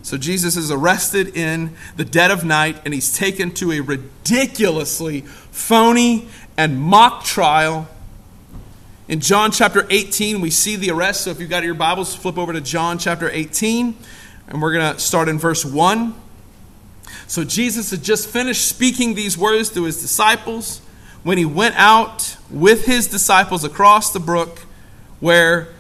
So 0.03 0.17
Jesus 0.17 0.55
is 0.55 0.69
arrested 0.69 1.36
in 1.36 1.75
the 1.95 2.05
dead 2.05 2.29
of 2.29 2.45
night 2.45 2.79
and 2.86 2.93
he's 2.93 3.17
taken 3.17 3.51
to 3.55 3.72
a 3.72 3.79
ridiculously 3.79 5.22
phony 5.22 6.27
and 6.55 6.79
mock 6.79 7.24
trial 7.24 7.88
in 9.05 9.19
John 9.19 9.51
chapter 9.51 9.86
18, 9.89 10.39
we 10.39 10.50
see 10.50 10.77
the 10.77 10.89
arrest. 10.91 11.25
So 11.25 11.29
if 11.29 11.41
you've 11.41 11.50
got 11.50 11.63
your 11.63 11.74
Bibles, 11.74 12.15
flip 12.15 12.38
over 12.38 12.53
to 12.53 12.62
John 12.62 12.98
chapter 12.98 13.29
18, 13.29 13.98
and 14.48 14.62
we're 14.62 14.72
going 14.72 14.93
to 14.93 15.00
start 15.00 15.27
in 15.27 15.38
verse 15.38 15.65
1. 15.65 16.13
So 17.27 17.43
Jesus 17.43 17.91
had 17.91 18.01
just 18.01 18.29
finished 18.29 18.65
speaking 18.65 19.13
these 19.13 19.38
words 19.38 19.69
to 19.72 19.83
his 19.83 20.01
disciples 20.01 20.79
when 21.24 21.38
he 21.38 21.43
went 21.43 21.75
out 21.75 22.38
with 22.50 22.86
his 22.86 23.07
disciples 23.07 23.65
across 23.65 24.13
the 24.13 24.22
brook 24.22 24.62
where 25.19 25.73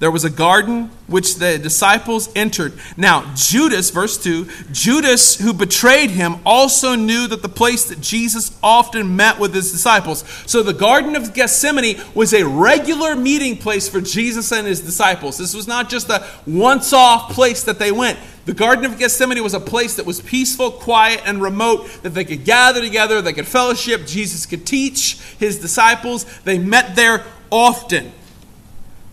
there 0.00 0.10
was 0.10 0.24
a 0.24 0.30
garden 0.30 0.90
which 1.06 1.36
the 1.36 1.58
disciples 1.58 2.28
entered. 2.34 2.72
Now, 2.96 3.32
Judas, 3.36 3.90
verse 3.90 4.22
2, 4.22 4.46
Judas, 4.72 5.36
who 5.36 5.52
betrayed 5.52 6.10
him, 6.10 6.36
also 6.44 6.94
knew 6.96 7.26
that 7.28 7.42
the 7.42 7.48
place 7.48 7.84
that 7.86 8.00
Jesus 8.00 8.58
often 8.62 9.14
met 9.14 9.38
with 9.38 9.54
his 9.54 9.70
disciples. 9.70 10.24
So, 10.46 10.62
the 10.62 10.72
Garden 10.72 11.14
of 11.14 11.32
Gethsemane 11.32 12.00
was 12.14 12.34
a 12.34 12.44
regular 12.44 13.14
meeting 13.14 13.56
place 13.56 13.88
for 13.88 14.00
Jesus 14.00 14.50
and 14.50 14.66
his 14.66 14.80
disciples. 14.80 15.38
This 15.38 15.54
was 15.54 15.68
not 15.68 15.88
just 15.88 16.10
a 16.10 16.26
once 16.46 16.92
off 16.92 17.32
place 17.32 17.62
that 17.64 17.78
they 17.78 17.92
went. 17.92 18.18
The 18.46 18.54
Garden 18.54 18.84
of 18.84 18.98
Gethsemane 18.98 19.42
was 19.42 19.54
a 19.54 19.60
place 19.60 19.94
that 19.96 20.04
was 20.04 20.20
peaceful, 20.20 20.70
quiet, 20.70 21.22
and 21.24 21.40
remote, 21.40 21.88
that 22.02 22.10
they 22.10 22.24
could 22.24 22.44
gather 22.44 22.80
together, 22.80 23.22
they 23.22 23.32
could 23.32 23.46
fellowship, 23.46 24.06
Jesus 24.06 24.44
could 24.44 24.66
teach 24.66 25.18
his 25.38 25.58
disciples. 25.58 26.24
They 26.40 26.58
met 26.58 26.96
there 26.96 27.24
often. 27.50 28.12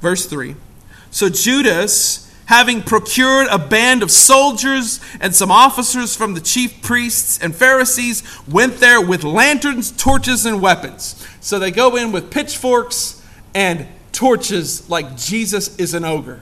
Verse 0.02 0.26
3. 0.26 0.56
So 1.12 1.30
Judas, 1.30 2.34
having 2.46 2.82
procured 2.82 3.48
a 3.48 3.60
band 3.60 4.02
of 4.02 4.10
soldiers 4.10 5.00
and 5.20 5.36
some 5.36 5.52
officers 5.52 6.16
from 6.16 6.34
the 6.34 6.42
chief 6.42 6.82
priests 6.82 7.38
and 7.40 7.54
Pharisees, 7.54 8.24
went 8.48 8.78
there 8.78 9.02
with 9.02 9.24
lanterns, 9.24 9.92
torches, 9.92 10.46
and 10.46 10.62
weapons. 10.62 11.26
So 11.42 11.60
they 11.60 11.72
go 11.72 11.98
in 11.98 12.12
with 12.12 12.32
pitchforks 12.32 13.22
and 13.54 13.88
torches 14.14 14.90
like 14.90 15.18
Jesus 15.18 15.78
is 15.78 15.94
an 15.94 16.06
ogre. 16.06 16.42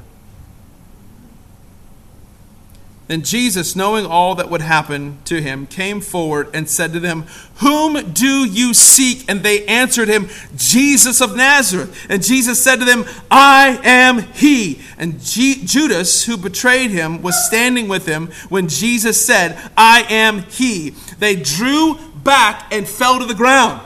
Then 3.10 3.24
Jesus, 3.24 3.76
knowing 3.76 4.06
all 4.06 4.36
that 4.36 4.52
would 4.52 4.62
happen 4.62 5.18
to 5.26 5.42
him, 5.42 5.66
came 5.66 6.00
forward 6.00 6.48
and 6.54 6.70
said 6.70 6.94
to 6.94 7.00
them, 7.00 7.24
Whom 7.56 8.14
do 8.14 8.46
you 8.46 8.76
seek? 8.76 9.28
And 9.28 9.42
they 9.42 9.66
answered 9.66 10.08
him, 10.10 10.30
Jesus 10.56 11.20
of 11.20 11.36
Nazareth. 11.36 12.06
And 12.08 12.22
Jesus 12.24 12.64
said 12.64 12.76
to 12.76 12.86
them, 12.86 13.06
I 13.32 13.80
am 13.84 14.20
he. 14.34 14.82
And 15.00 15.20
G- 15.20 15.66
Judas, 15.66 16.26
who 16.26 16.38
betrayed 16.38 16.92
him, 16.92 17.24
was 17.24 17.48
standing 17.48 17.88
with 17.88 18.06
him 18.06 18.28
when 18.50 18.68
Jesus 18.68 19.26
said, 19.26 19.60
I 19.76 20.06
am 20.08 20.44
he. 20.44 20.92
They 21.18 21.36
drew 21.36 21.98
back 22.24 22.72
and 22.72 22.88
fell 22.88 23.18
to 23.18 23.26
the 23.26 23.34
ground. 23.34 23.82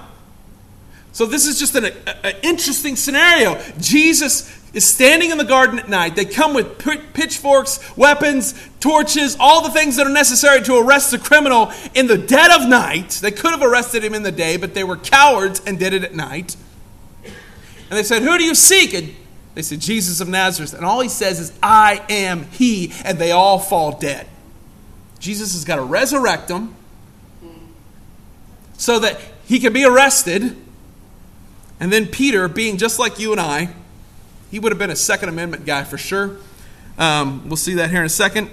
So, 1.14 1.26
this 1.26 1.48
is 1.48 1.58
just 1.58 1.76
an, 1.76 1.86
an 1.86 2.36
interesting 2.44 2.98
scenario. 2.98 3.58
Jesus 3.80 4.63
is 4.74 4.86
standing 4.86 5.30
in 5.30 5.38
the 5.38 5.44
garden 5.44 5.78
at 5.78 5.88
night. 5.88 6.16
They 6.16 6.26
come 6.26 6.54
with 6.54 6.80
pitchforks, 7.14 7.80
weapons, 7.96 8.56
torches, 8.80 9.38
all 9.40 9.62
the 9.62 9.70
things 9.70 9.96
that 9.98 10.08
are 10.08 10.14
necessary 10.14 10.62
to 10.64 10.78
arrest 10.78 11.14
a 11.14 11.20
criminal 11.20 11.72
in 11.94 12.08
the 12.08 12.18
dead 12.18 12.52
of 12.52 12.68
night. 12.68 13.12
They 13.22 13.32
could 13.32 13.52
have 13.52 13.62
arrested 13.62 14.04
him 14.04 14.14
in 14.14 14.24
the 14.24 14.32
day, 14.32 14.58
but 14.58 14.74
they 14.74 14.84
were 14.84 14.98
cowards 14.98 15.62
and 15.66 15.78
did 15.78 15.94
it 15.94 16.04
at 16.04 16.16
night. 16.16 16.56
And 17.24 18.00
they 18.00 18.04
said, 18.04 18.24
Who 18.24 18.38
do 18.38 18.44
you 18.44 18.56
seek? 18.56 18.96
And 18.96 19.14
they 19.54 19.62
said, 19.62 19.80
Jesus 19.80 20.20
of 20.20 20.28
Nazareth. 20.28 20.74
And 20.74 20.84
all 20.84 21.00
he 21.00 21.10
says 21.10 21.40
is, 21.40 21.54
I 21.62 22.04
am 22.10 22.46
he. 22.46 22.92
And 23.06 23.20
they 23.20 23.32
all 23.32 23.60
fall 23.60 24.00
dead. 24.00 24.28
Jesus 25.20 25.54
has 25.54 25.64
got 25.64 25.76
to 25.76 25.84
resurrect 25.84 26.48
them 26.48 26.76
so 28.78 29.00
that 29.00 29.20
he 29.46 29.60
can 29.60 29.72
be 29.72 29.86
arrested. 29.86 30.58
And 31.80 31.94
then 31.94 32.08
Peter, 32.08 32.48
being 32.48 32.78
just 32.78 32.98
like 32.98 33.20
you 33.20 33.32
and 33.32 33.40
I, 33.40 33.70
he 34.54 34.60
would 34.60 34.72
have 34.72 34.78
been 34.78 34.92
a 34.92 34.96
Second 34.96 35.30
Amendment 35.30 35.66
guy 35.66 35.84
for 35.84 35.98
sure. 35.98 36.38
Um, 37.00 37.50
we'll 37.50 37.58
see 37.58 37.74
that 37.74 37.90
here 37.90 38.02
in 38.02 38.06
a 38.06 38.10
second. 38.10 38.52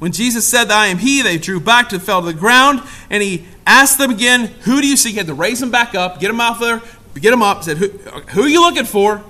When 0.00 0.10
Jesus 0.10 0.44
said, 0.44 0.72
I 0.72 0.88
am 0.88 0.98
he, 0.98 1.22
they 1.22 1.38
drew 1.38 1.60
back 1.60 1.90
to 1.90 2.00
fell 2.00 2.22
to 2.22 2.26
the 2.26 2.34
ground, 2.34 2.82
and 3.10 3.22
he 3.22 3.44
asked 3.64 3.96
them 3.96 4.10
again, 4.10 4.46
Who 4.62 4.80
do 4.80 4.88
you 4.88 4.96
seek? 4.96 5.12
He 5.12 5.18
had 5.18 5.28
to 5.28 5.34
raise 5.34 5.60
them 5.60 5.70
back 5.70 5.94
up, 5.94 6.18
get 6.18 6.26
them 6.26 6.40
out 6.40 6.58
there, 6.58 6.82
get 7.14 7.30
them 7.30 7.44
up, 7.44 7.62
said, 7.62 7.76
Who, 7.76 7.86
who 7.90 8.42
are 8.42 8.48
you 8.48 8.60
looking 8.60 8.86
for? 8.86 9.22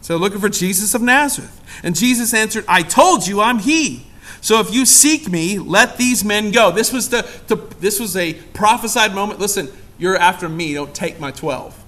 So 0.00 0.16
looking 0.16 0.40
for 0.40 0.48
Jesus 0.48 0.94
of 0.94 1.02
Nazareth. 1.02 1.60
And 1.82 1.94
Jesus 1.94 2.32
answered, 2.32 2.64
I 2.66 2.80
told 2.80 3.26
you 3.26 3.42
I'm 3.42 3.58
he. 3.58 4.06
So 4.40 4.58
if 4.60 4.72
you 4.72 4.86
seek 4.86 5.30
me, 5.30 5.58
let 5.58 5.98
these 5.98 6.24
men 6.24 6.50
go. 6.50 6.70
This 6.70 6.94
was 6.94 7.10
the, 7.10 7.30
the 7.46 7.56
this 7.78 8.00
was 8.00 8.16
a 8.16 8.32
prophesied 8.54 9.14
moment. 9.14 9.38
Listen, 9.38 9.70
you're 9.98 10.16
after 10.16 10.48
me, 10.48 10.72
don't 10.72 10.94
take 10.94 11.20
my 11.20 11.30
12. 11.30 11.81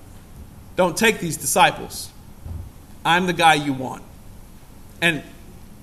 Don't 0.76 0.97
take 0.97 1.21
these 1.21 1.37
disciples. 1.37 2.11
I'm 3.04 3.26
the 3.26 3.33
guy 3.33 3.54
you 3.54 3.73
want. 3.73 4.02
And 5.00 5.23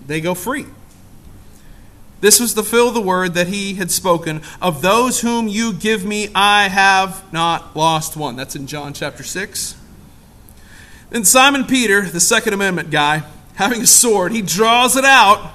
they 0.05 0.21
go 0.21 0.33
free. 0.33 0.65
This 2.19 2.39
was 2.39 2.53
to 2.53 2.63
fill 2.63 2.91
the 2.91 3.01
word 3.01 3.33
that 3.33 3.47
he 3.47 3.75
had 3.75 3.89
spoken 3.89 4.41
Of 4.61 4.81
those 4.81 5.21
whom 5.21 5.47
you 5.47 5.73
give 5.73 6.05
me, 6.05 6.29
I 6.35 6.67
have 6.67 7.31
not 7.33 7.75
lost 7.75 8.15
one. 8.15 8.35
That's 8.35 8.55
in 8.55 8.67
John 8.67 8.93
chapter 8.93 9.23
6. 9.23 9.75
Then 11.09 11.25
Simon 11.25 11.65
Peter, 11.65 12.01
the 12.01 12.19
Second 12.19 12.53
Amendment 12.53 12.89
guy, 12.89 13.23
having 13.55 13.81
a 13.81 13.87
sword, 13.87 14.31
he 14.31 14.41
draws 14.41 14.95
it 14.95 15.03
out 15.03 15.51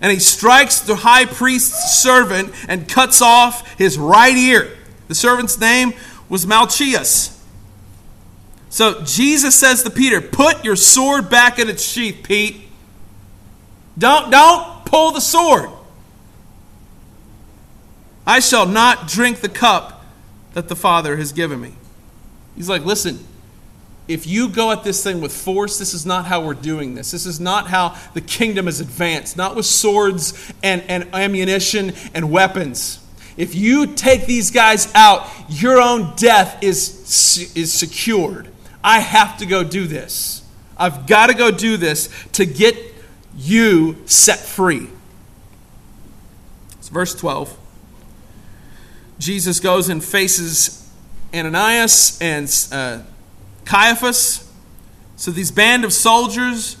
and 0.00 0.12
he 0.12 0.18
strikes 0.18 0.80
the 0.80 0.96
high 0.96 1.26
priest's 1.26 2.02
servant 2.02 2.52
and 2.68 2.88
cuts 2.88 3.22
off 3.22 3.78
his 3.78 3.98
right 3.98 4.36
ear. 4.36 4.76
The 5.08 5.14
servant's 5.14 5.58
name 5.58 5.92
was 6.28 6.46
Malchus. 6.46 7.39
So 8.70 9.02
Jesus 9.02 9.56
says 9.56 9.82
to 9.82 9.90
Peter, 9.90 10.20
Put 10.20 10.64
your 10.64 10.76
sword 10.76 11.28
back 11.28 11.58
in 11.58 11.68
its 11.68 11.82
sheath, 11.84 12.20
Pete. 12.22 12.62
Don't, 13.98 14.30
don't 14.30 14.84
pull 14.86 15.10
the 15.10 15.20
sword. 15.20 15.68
I 18.26 18.38
shall 18.38 18.66
not 18.66 19.08
drink 19.08 19.40
the 19.40 19.48
cup 19.48 20.04
that 20.54 20.68
the 20.68 20.76
Father 20.76 21.16
has 21.16 21.32
given 21.32 21.60
me. 21.60 21.72
He's 22.56 22.68
like, 22.68 22.84
Listen, 22.84 23.18
if 24.06 24.26
you 24.26 24.48
go 24.48 24.70
at 24.70 24.84
this 24.84 25.02
thing 25.02 25.20
with 25.20 25.32
force, 25.32 25.78
this 25.78 25.92
is 25.92 26.06
not 26.06 26.26
how 26.26 26.44
we're 26.44 26.54
doing 26.54 26.94
this. 26.94 27.10
This 27.10 27.26
is 27.26 27.40
not 27.40 27.68
how 27.68 27.96
the 28.14 28.20
kingdom 28.20 28.68
is 28.68 28.80
advanced, 28.80 29.36
not 29.36 29.56
with 29.56 29.66
swords 29.66 30.52
and, 30.62 30.82
and 30.88 31.08
ammunition 31.12 31.92
and 32.14 32.30
weapons. 32.30 33.04
If 33.36 33.54
you 33.54 33.94
take 33.94 34.26
these 34.26 34.50
guys 34.50 34.92
out, 34.94 35.28
your 35.48 35.80
own 35.80 36.14
death 36.16 36.62
is, 36.62 37.50
is 37.54 37.72
secured. 37.72 38.48
I 38.82 39.00
have 39.00 39.38
to 39.38 39.46
go 39.46 39.62
do 39.64 39.86
this. 39.86 40.42
I've 40.76 41.06
got 41.06 41.26
to 41.26 41.34
go 41.34 41.50
do 41.50 41.76
this 41.76 42.08
to 42.32 42.46
get 42.46 42.76
you 43.36 43.96
set 44.06 44.38
free. 44.38 44.88
It's 46.78 46.88
verse 46.88 47.14
12. 47.14 47.56
Jesus 49.18 49.60
goes 49.60 49.88
and 49.90 50.02
faces 50.02 50.90
Ananias 51.34 52.18
and 52.20 52.48
uh, 52.72 53.02
Caiaphas. 53.66 54.50
So 55.16 55.30
these 55.30 55.50
band 55.50 55.84
of 55.84 55.92
soldiers, 55.92 56.78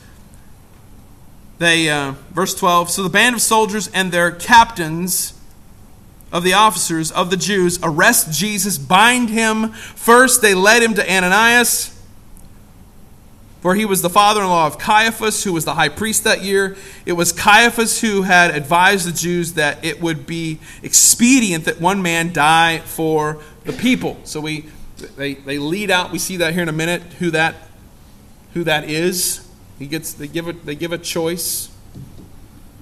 they, 1.58 1.90
uh, 1.90 2.14
verse 2.32 2.54
12, 2.54 2.88
so 2.90 3.02
the 3.02 3.10
band 3.10 3.34
of 3.34 3.42
soldiers 3.42 3.88
and 3.88 4.10
their 4.10 4.30
captains 4.30 5.39
of 6.32 6.44
the 6.44 6.54
officers 6.54 7.10
of 7.10 7.30
the 7.30 7.36
Jews 7.36 7.78
arrest 7.82 8.32
Jesus, 8.32 8.78
bind 8.78 9.30
him. 9.30 9.72
First, 9.72 10.42
they 10.42 10.54
led 10.54 10.82
him 10.82 10.94
to 10.94 11.12
Ananias. 11.12 11.96
For 13.60 13.74
he 13.74 13.84
was 13.84 14.00
the 14.00 14.08
father 14.08 14.40
in 14.40 14.48
law 14.48 14.66
of 14.66 14.78
Caiaphas, 14.78 15.44
who 15.44 15.52
was 15.52 15.66
the 15.66 15.74
high 15.74 15.90
priest 15.90 16.24
that 16.24 16.42
year. 16.42 16.76
It 17.04 17.12
was 17.12 17.30
Caiaphas 17.30 18.00
who 18.00 18.22
had 18.22 18.54
advised 18.54 19.06
the 19.06 19.12
Jews 19.12 19.52
that 19.54 19.84
it 19.84 20.00
would 20.00 20.26
be 20.26 20.60
expedient 20.82 21.66
that 21.66 21.78
one 21.78 22.00
man 22.00 22.32
die 22.32 22.78
for 22.78 23.42
the 23.64 23.74
people. 23.74 24.18
So 24.24 24.40
we 24.40 24.66
they, 25.16 25.34
they 25.34 25.58
lead 25.58 25.90
out, 25.90 26.10
we 26.10 26.18
see 26.18 26.36
that 26.38 26.52
here 26.52 26.62
in 26.62 26.68
a 26.68 26.72
minute, 26.72 27.02
who 27.18 27.30
that 27.32 27.54
who 28.54 28.64
that 28.64 28.88
is. 28.88 29.46
He 29.78 29.86
gets 29.86 30.14
they 30.14 30.26
give 30.26 30.48
it 30.48 30.64
they 30.64 30.74
give 30.74 30.92
a 30.92 30.98
choice. 30.98 31.69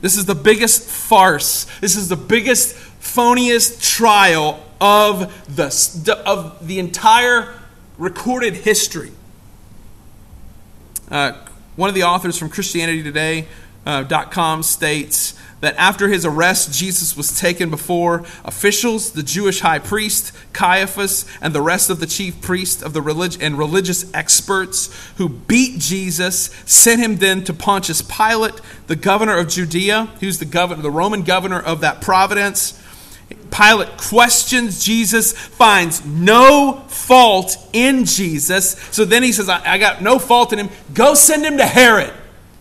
This 0.01 0.17
is 0.17 0.27
the 0.27 0.35
biggest 0.35 0.83
farce. 0.83 1.67
This 1.81 1.97
is 1.97 2.09
the 2.09 2.17
biggest 2.17 2.75
phoniest 3.01 3.83
trial 3.83 4.63
of 4.81 5.33
the 5.55 6.23
of 6.25 6.67
the 6.67 6.79
entire 6.79 7.55
recorded 7.97 8.55
history. 8.55 9.13
Uh, 11.11 11.33
one 11.77 11.89
of 11.89 11.95
the 11.95 12.05
authors 12.05 12.39
from 12.39 12.49
Christianity 12.49 13.03
Today.com 13.03 14.59
uh, 14.59 14.63
states 14.63 15.38
that 15.61 15.75
after 15.77 16.09
his 16.09 16.25
arrest, 16.25 16.73
Jesus 16.73 17.17
was 17.17 17.39
taken 17.39 17.69
before 17.69 18.25
officials, 18.45 19.13
the 19.13 19.23
Jewish 19.23 19.61
high 19.61 19.81
priest, 19.81 20.33
Caiaphas, 20.53 21.25
and 21.41 21.53
the 21.53 21.63
rest 21.63 21.91
of 21.91 21.99
the 21.99 22.07
chief 22.07 22.41
priests 22.41 22.83
of 22.83 22.93
the 22.93 23.03
relig- 23.03 23.43
and 23.43 23.59
religious 23.59 24.13
experts 24.15 24.95
who 25.17 25.29
beat 25.29 25.81
Jesus, 25.81 26.51
sent 26.65 27.01
him 27.01 27.17
then 27.17 27.43
to 27.45 27.53
Pontius 27.53 28.03
Pilate, 28.03 28.61
the 28.87 28.97
governor 28.97 29.37
of 29.37 29.49
Judea, 29.49 30.11
who's 30.21 30.39
the 30.39 30.45
governor, 30.45 30.83
the 30.83 30.91
Roman 30.91 31.23
governor 31.23 31.61
of 31.61 31.81
that 31.81 32.01
province. 32.01 32.81
Pilate 33.51 33.97
questions 33.97 34.85
Jesus, 34.85 35.33
finds 35.33 36.05
no 36.05 36.85
fault 36.89 37.57
in 37.73 38.05
Jesus. 38.05 38.73
So 38.93 39.05
then 39.05 39.23
he 39.23 39.33
says, 39.33 39.49
I, 39.49 39.73
I 39.73 39.79
got 39.79 40.03
no 40.03 40.19
fault 40.19 40.53
in 40.53 40.61
him. 40.61 40.71
Go 40.95 41.15
send 41.15 41.45
him 41.45 41.59
to 41.59 41.67
Herod. 41.67 42.13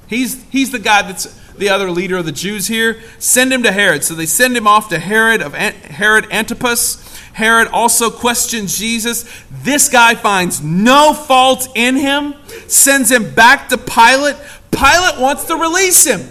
He's, 0.08 0.42
he's 0.50 0.72
the 0.72 0.80
guy 0.80 1.04
that's 1.04 1.28
the 1.58 1.70
other 1.70 1.90
leader 1.92 2.18
of 2.18 2.26
the 2.26 2.32
Jews 2.32 2.68
here. 2.68 3.02
Send 3.20 3.52
him 3.52 3.64
to 3.64 3.72
Herod. 3.72 4.04
So 4.04 4.14
they 4.14 4.26
send 4.26 4.56
him 4.56 4.68
off 4.68 4.90
to 4.90 5.00
Herod 5.00 5.42
of 5.42 5.54
Herod 5.54 6.28
Antipas. 6.32 7.04
Herod 7.34 7.68
also 7.68 8.10
questions 8.10 8.78
Jesus. 8.78 9.26
This 9.52 9.90
guy 9.90 10.16
finds 10.16 10.62
no 10.64 11.14
fault 11.14 11.68
in 11.76 11.96
him, 11.96 12.34
sends 12.68 13.12
him 13.12 13.34
back 13.36 13.70
to 13.70 13.78
Pilate. 13.78 14.36
Pilate 14.72 15.20
wants 15.20 15.46
to 15.46 15.56
release 15.56 16.06
him. 16.06 16.22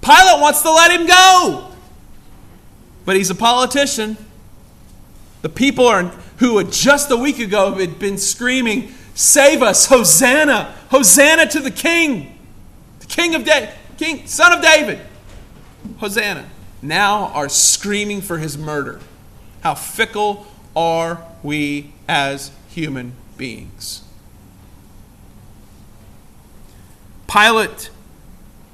Pilate 0.00 0.40
wants 0.40 0.62
to 0.62 0.72
let 0.72 0.90
him 0.90 1.06
go. 1.06 1.70
But 3.04 3.16
he's 3.16 3.30
a 3.30 3.34
politician. 3.34 4.16
The 5.42 5.48
people 5.48 5.86
are 5.86 6.04
who 6.38 6.62
just 6.64 7.10
a 7.10 7.16
week 7.16 7.38
ago 7.38 7.72
had 7.74 7.98
been 7.98 8.18
screaming, 8.18 8.92
Save 9.14 9.62
us, 9.62 9.86
Hosanna, 9.86 10.74
Hosanna 10.90 11.46
to 11.48 11.60
the 11.60 11.70
King, 11.70 12.38
the 13.00 13.06
King 13.06 13.34
of 13.34 13.44
David, 13.44 13.70
King, 13.96 14.26
Son 14.26 14.52
of 14.52 14.62
David, 14.62 15.00
Hosanna, 15.98 16.46
now 16.82 17.28
are 17.28 17.48
screaming 17.48 18.20
for 18.20 18.38
his 18.38 18.58
murder. 18.58 19.00
How 19.62 19.74
fickle 19.74 20.46
are 20.74 21.24
we 21.42 21.92
as 22.08 22.50
human 22.68 23.12
beings? 23.36 24.02
Pilate 27.26 27.90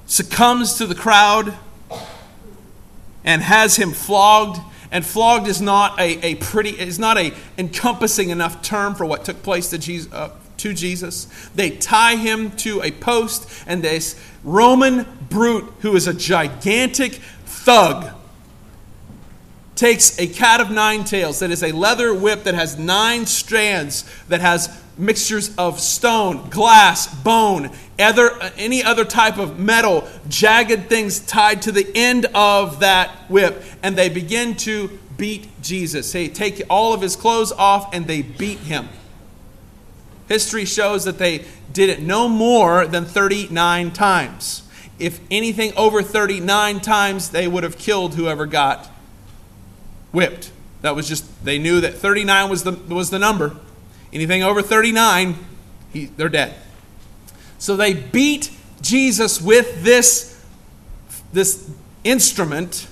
succumbs 0.06 0.74
to 0.74 0.86
the 0.86 0.94
crowd 0.94 1.54
and 3.24 3.42
has 3.42 3.76
him 3.76 3.92
flogged. 3.92 4.60
And 4.90 5.06
flogged 5.06 5.48
is 5.48 5.62
not 5.62 5.98
a, 5.98 6.18
a 6.22 6.34
pretty, 6.34 6.70
is 6.70 6.98
not 6.98 7.16
a 7.16 7.32
encompassing 7.56 8.28
enough 8.28 8.60
term 8.60 8.94
for 8.94 9.06
what 9.06 9.24
took 9.24 9.42
place 9.42 9.70
to 9.70 9.78
Jesus, 9.78 10.12
uh, 10.12 10.28
to 10.62 10.72
Jesus. 10.72 11.26
They 11.54 11.70
tie 11.70 12.16
him 12.16 12.52
to 12.58 12.82
a 12.82 12.90
post, 12.90 13.64
and 13.66 13.82
this 13.82 14.18
Roman 14.44 15.06
brute, 15.28 15.72
who 15.80 15.94
is 15.94 16.06
a 16.06 16.14
gigantic 16.14 17.14
thug, 17.44 18.10
takes 19.74 20.18
a 20.18 20.26
cat 20.26 20.60
of 20.60 20.70
nine 20.70 21.04
tails 21.04 21.40
that 21.40 21.50
is 21.50 21.62
a 21.62 21.72
leather 21.72 22.14
whip 22.14 22.44
that 22.44 22.54
has 22.54 22.78
nine 22.78 23.26
strands, 23.26 24.04
that 24.28 24.40
has 24.40 24.80
mixtures 24.96 25.54
of 25.56 25.80
stone, 25.80 26.48
glass, 26.50 27.12
bone, 27.22 27.70
other, 27.98 28.38
any 28.56 28.82
other 28.82 29.04
type 29.04 29.38
of 29.38 29.58
metal, 29.58 30.06
jagged 30.28 30.88
things 30.88 31.18
tied 31.20 31.62
to 31.62 31.72
the 31.72 31.90
end 31.94 32.26
of 32.34 32.80
that 32.80 33.10
whip, 33.28 33.62
and 33.82 33.96
they 33.96 34.08
begin 34.08 34.54
to 34.54 34.98
beat 35.16 35.48
Jesus. 35.62 36.12
They 36.12 36.28
take 36.28 36.62
all 36.70 36.92
of 36.92 37.00
his 37.00 37.16
clothes 37.16 37.52
off 37.52 37.94
and 37.94 38.06
they 38.06 38.22
beat 38.22 38.58
him. 38.58 38.88
History 40.28 40.64
shows 40.64 41.04
that 41.04 41.18
they 41.18 41.44
did 41.72 41.88
it 41.88 42.00
no 42.00 42.28
more 42.28 42.86
than 42.86 43.04
39 43.04 43.90
times. 43.92 44.62
If 44.98 45.20
anything 45.30 45.72
over 45.76 46.02
39 46.02 46.80
times, 46.80 47.30
they 47.30 47.48
would 47.48 47.64
have 47.64 47.78
killed 47.78 48.14
whoever 48.14 48.46
got 48.46 48.88
whipped. 50.12 50.50
That 50.82 50.94
was 50.94 51.08
just, 51.08 51.44
they 51.44 51.58
knew 51.58 51.80
that 51.80 51.94
39 51.94 52.50
was 52.50 52.64
the, 52.64 52.72
was 52.72 53.10
the 53.10 53.18
number. 53.18 53.56
Anything 54.12 54.42
over 54.42 54.62
39, 54.62 55.36
he, 55.92 56.06
they're 56.06 56.28
dead. 56.28 56.54
So 57.58 57.76
they 57.76 57.94
beat 57.94 58.50
Jesus 58.80 59.40
with 59.40 59.84
this, 59.84 60.44
this 61.32 61.70
instrument, 62.04 62.86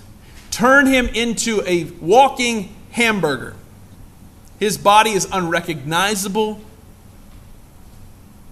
turn 0.50 0.86
him 0.86 1.08
into 1.08 1.62
a 1.66 1.84
walking 2.00 2.74
hamburger. 2.92 3.54
His 4.58 4.78
body 4.78 5.10
is 5.10 5.28
unrecognizable. 5.32 6.60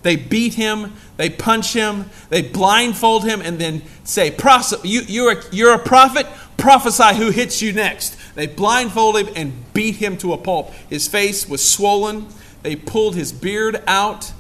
They 0.09 0.17
beat 0.17 0.55
him, 0.55 0.95
they 1.19 1.29
punch 1.29 1.75
him, 1.75 2.07
they 2.31 2.41
blindfold 2.41 3.25
him, 3.25 3.43
and 3.43 3.59
then 3.59 3.83
say, 4.05 4.35
you, 4.83 5.03
you're, 5.03 5.33
a, 5.33 5.43
you're 5.53 5.75
a 5.75 5.79
prophet, 5.79 6.27
prophesy 6.57 7.15
who 7.15 7.29
hits 7.29 7.61
you 7.61 7.75
next. 7.75 8.17
They 8.35 8.47
blindfold 8.47 9.19
him 9.19 9.29
and 9.37 9.75
beat 9.75 9.97
him 9.97 10.17
to 10.17 10.33
a 10.33 10.39
pulp. 10.39 10.73
His 10.89 11.07
face 11.07 11.47
was 11.47 11.63
swollen. 11.63 12.27
They 12.63 12.75
pulled 12.75 13.17
his 13.17 13.33
beard 13.33 13.83
out. 13.87 14.33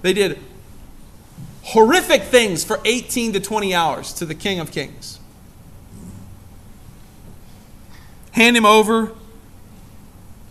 They 0.00 0.14
did 0.14 0.38
horrific 1.60 2.22
things 2.22 2.64
for 2.64 2.80
18 2.86 3.34
to 3.34 3.40
20 3.40 3.74
hours 3.74 4.14
to 4.14 4.24
the 4.24 4.34
King 4.34 4.60
of 4.60 4.72
Kings. 4.72 5.20
Hand 8.30 8.56
him 8.56 8.64
over 8.64 9.12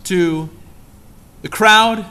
to 0.04 0.48
the 1.42 1.48
crowd 1.48 2.06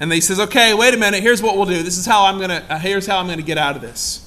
and 0.00 0.10
they 0.10 0.20
says, 0.20 0.40
"Okay, 0.40 0.74
wait 0.74 0.94
a 0.94 0.96
minute. 0.96 1.22
Here's 1.22 1.42
what 1.42 1.56
we'll 1.56 1.66
do. 1.66 1.82
This 1.82 1.98
is 1.98 2.06
how 2.06 2.24
I'm 2.24 2.40
gonna. 2.40 2.64
Uh, 2.68 2.78
here's 2.78 3.06
how 3.06 3.18
I'm 3.18 3.28
gonna 3.28 3.42
get 3.42 3.58
out 3.58 3.76
of 3.76 3.82
this. 3.82 4.26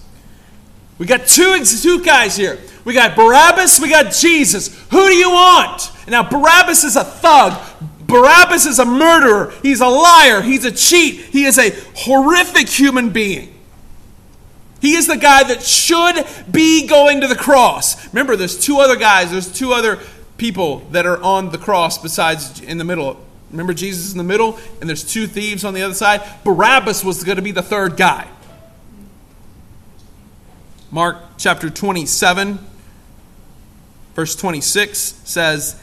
We 0.97 1.07
got 1.07 1.27
two 1.27 1.65
two 1.65 2.03
guys 2.03 2.37
here. 2.37 2.59
We 2.85 2.93
got 2.93 3.15
Barabbas. 3.15 3.79
We 3.79 3.89
got 3.89 4.13
Jesus. 4.13 4.67
Who 4.91 5.07
do 5.07 5.15
you 5.15 5.29
want? 5.29 5.91
now 6.07 6.23
Barabbas 6.23 6.83
is 6.83 6.95
a 6.95 7.03
thug. 7.03 7.59
Barabbas 8.05 8.65
is 8.65 8.79
a 8.79 8.85
murderer. 8.85 9.53
He's 9.63 9.81
a 9.81 9.87
liar. 9.87 10.41
He's 10.41 10.65
a 10.65 10.71
cheat. 10.71 11.15
He 11.15 11.45
is 11.45 11.57
a 11.57 11.71
horrific 11.95 12.69
human 12.69 13.09
being. 13.09 13.49
He 14.81 14.95
is 14.95 15.07
the 15.07 15.17
guy 15.17 15.43
that 15.43 15.63
should 15.63 16.25
be 16.51 16.85
going 16.85 17.21
to 17.21 17.27
the 17.27 17.35
cross. 17.35 18.07
Remember, 18.13 18.35
there's 18.35 18.59
two 18.59 18.79
other 18.79 18.97
guys. 18.97 19.31
There's 19.31 19.51
two 19.51 19.71
other 19.71 19.99
people 20.37 20.79
that 20.91 21.05
are 21.05 21.21
on 21.23 21.51
the 21.51 21.57
cross 21.57 21.97
besides 21.97 22.59
in 22.61 22.77
the 22.77 22.83
middle 22.83 23.17
Remember, 23.53 23.73
Jesus 23.75 24.11
in 24.11 24.17
the 24.17 24.23
middle, 24.23 24.57
and 24.81 24.89
there's 24.89 25.03
two 25.03 25.27
thieves 25.27 25.63
on 25.63 25.75
the 25.75 25.83
other 25.83 25.93
side? 25.93 26.23
Barabbas 26.43 27.03
was 27.03 27.23
going 27.23 27.35
to 27.35 27.43
be 27.43 27.51
the 27.51 27.61
third 27.61 27.95
guy. 27.95 28.27
Mark 30.89 31.17
chapter 31.37 31.69
27, 31.69 32.57
verse 34.15 34.35
26 34.35 34.99
says, 35.23 35.79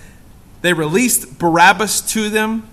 They 0.62 0.72
released 0.72 1.38
Barabbas 1.38 2.00
to 2.12 2.28
them. 2.28 2.68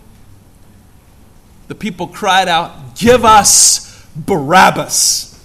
The 1.68 1.76
people 1.76 2.08
cried 2.08 2.48
out, 2.48 2.96
Give 2.96 3.24
us 3.24 4.04
Barabbas. 4.16 5.40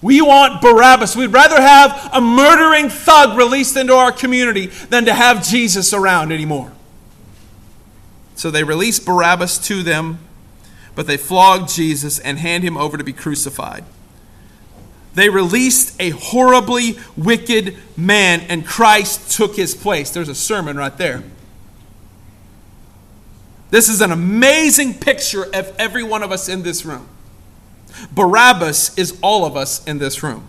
We 0.00 0.22
want 0.22 0.62
Barabbas. 0.62 1.16
We'd 1.16 1.34
rather 1.34 1.60
have 1.60 2.10
a 2.14 2.20
murdering 2.22 2.88
thug 2.88 3.36
released 3.36 3.76
into 3.76 3.92
our 3.92 4.10
community 4.10 4.68
than 4.88 5.04
to 5.04 5.12
have 5.12 5.46
Jesus 5.46 5.92
around 5.92 6.32
anymore. 6.32 6.72
So 8.34 8.50
they 8.50 8.64
release 8.64 8.98
Barabbas 8.98 9.58
to 9.68 9.82
them, 9.82 10.18
but 10.94 11.06
they 11.06 11.16
flog 11.16 11.68
Jesus 11.68 12.18
and 12.18 12.38
hand 12.38 12.64
him 12.64 12.76
over 12.76 12.96
to 12.96 13.04
be 13.04 13.12
crucified. 13.12 13.84
They 15.14 15.28
released 15.28 15.94
a 16.00 16.10
horribly 16.10 16.98
wicked 17.16 17.76
man, 17.96 18.40
and 18.48 18.66
Christ 18.66 19.30
took 19.30 19.54
his 19.54 19.74
place. 19.74 20.10
There's 20.10 20.28
a 20.28 20.34
sermon 20.34 20.76
right 20.76 20.96
there. 20.96 21.22
This 23.70 23.88
is 23.88 24.00
an 24.00 24.12
amazing 24.12 24.94
picture 24.94 25.44
of 25.44 25.74
every 25.78 26.02
one 26.02 26.22
of 26.22 26.32
us 26.32 26.48
in 26.48 26.62
this 26.62 26.84
room. 26.84 27.08
Barabbas 28.12 28.96
is 28.98 29.18
all 29.22 29.44
of 29.44 29.56
us 29.56 29.84
in 29.84 29.98
this 29.98 30.22
room. 30.22 30.48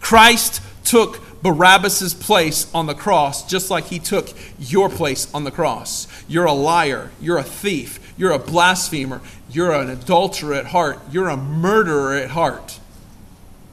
Christ 0.00 0.62
took 0.84 1.20
Barabbas' 1.42 2.14
place 2.14 2.72
on 2.74 2.86
the 2.86 2.94
cross, 2.94 3.48
just 3.48 3.70
like 3.70 3.86
he 3.86 3.98
took 3.98 4.28
your 4.58 4.88
place 4.88 5.32
on 5.32 5.44
the 5.44 5.50
cross. 5.50 6.08
You're 6.26 6.46
a 6.46 6.52
liar. 6.52 7.10
You're 7.20 7.38
a 7.38 7.44
thief. 7.44 8.14
You're 8.16 8.32
a 8.32 8.38
blasphemer. 8.38 9.20
You're 9.50 9.72
an 9.72 9.90
adulterer 9.90 10.54
at 10.54 10.66
heart. 10.66 10.98
You're 11.10 11.28
a 11.28 11.36
murderer 11.36 12.14
at 12.16 12.30
heart. 12.30 12.80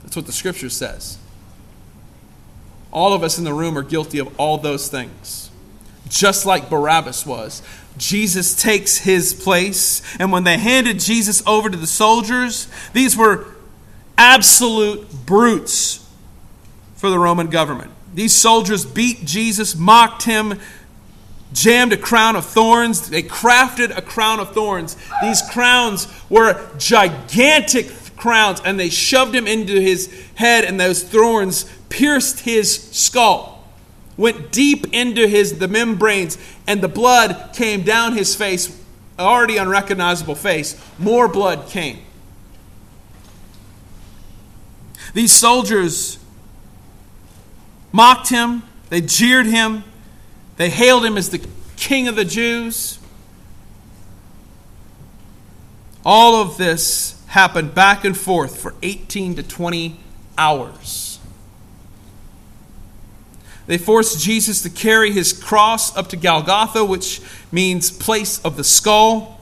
That's 0.04 0.16
what 0.16 0.28
the 0.28 0.32
scripture 0.32 0.70
says. 0.70 1.18
All 2.92 3.14
of 3.14 3.24
us 3.24 3.38
in 3.38 3.44
the 3.44 3.54
room 3.54 3.78
are 3.78 3.84
guilty 3.84 4.20
of 4.20 4.40
all 4.40 4.58
those 4.58 4.88
things, 4.88 5.50
just 6.08 6.46
like 6.46 6.70
Barabbas 6.70 7.26
was. 7.26 7.62
Jesus 7.98 8.56
takes 8.56 8.98
his 8.98 9.34
place, 9.34 10.02
and 10.20 10.32
when 10.32 10.44
they 10.44 10.58
handed 10.58 11.00
Jesus 11.00 11.42
over 11.48 11.70
to 11.70 11.78
the 11.78 11.88
soldiers, 11.88 12.68
these 12.94 13.18
were 13.18 13.48
absolute 14.18 15.26
brutes 15.26 16.05
for 17.06 17.12
the 17.12 17.20
Roman 17.20 17.52
government. 17.52 17.92
These 18.16 18.34
soldiers 18.34 18.84
beat 18.84 19.26
Jesus, 19.26 19.76
mocked 19.76 20.24
him, 20.24 20.60
jammed 21.54 21.94
a 21.94 21.98
crown 21.98 22.36
of 22.36 22.48
thorns. 22.48 23.12
They 23.12 23.22
crafted 23.22 23.96
a 23.96 24.02
crown 24.02 24.40
of 24.40 24.56
thorns. 24.56 24.98
These 25.22 25.44
crowns 25.52 26.08
were 26.28 26.68
gigantic 26.80 27.92
crowns, 28.18 28.60
and 28.66 28.80
they 28.80 28.90
shoved 28.90 29.36
him 29.36 29.46
into 29.46 29.80
his 29.80 30.12
head, 30.34 30.64
and 30.66 30.80
those 30.80 31.04
thorns 31.04 31.72
pierced 31.90 32.40
his 32.40 32.74
skull, 32.74 33.64
went 34.18 34.52
deep 34.52 34.92
into 34.92 35.28
his 35.28 35.60
the 35.60 35.68
membranes, 35.68 36.40
and 36.66 36.82
the 36.82 36.88
blood 36.88 37.52
came 37.54 37.84
down 37.84 38.14
his 38.14 38.34
face, 38.34 38.82
already 39.20 39.58
unrecognizable 39.58 40.34
face. 40.34 40.76
More 40.98 41.28
blood 41.28 41.70
came. 41.70 42.00
These 45.14 45.34
soldiers 45.34 46.18
mocked 47.96 48.28
him, 48.28 48.62
they 48.90 49.00
jeered 49.00 49.46
him, 49.46 49.86
they 50.58 50.70
hailed 50.70 51.06
him 51.06 51.18
as 51.18 51.30
the 51.30 51.42
king 51.78 52.10
of 52.10 52.18
the 52.18 52.26
Jews. 52.26 53.00
All 56.04 56.36
of 56.36 56.58
this 56.58 57.24
happened 57.28 57.74
back 57.74 58.04
and 58.04 58.16
forth 58.16 58.62
for 58.62 58.76
18 58.84 59.36
to 59.36 59.44
20 59.44 59.98
hours. 60.38 61.20
They 63.66 63.78
forced 63.78 64.22
Jesus 64.22 64.62
to 64.64 64.70
carry 64.70 65.12
his 65.12 65.32
cross 65.32 65.96
up 65.96 66.10
to 66.10 66.18
Golgotha, 66.18 66.84
which 66.84 67.22
means 67.50 67.90
place 67.92 68.44
of 68.44 68.58
the 68.58 68.64
skull. 68.66 69.35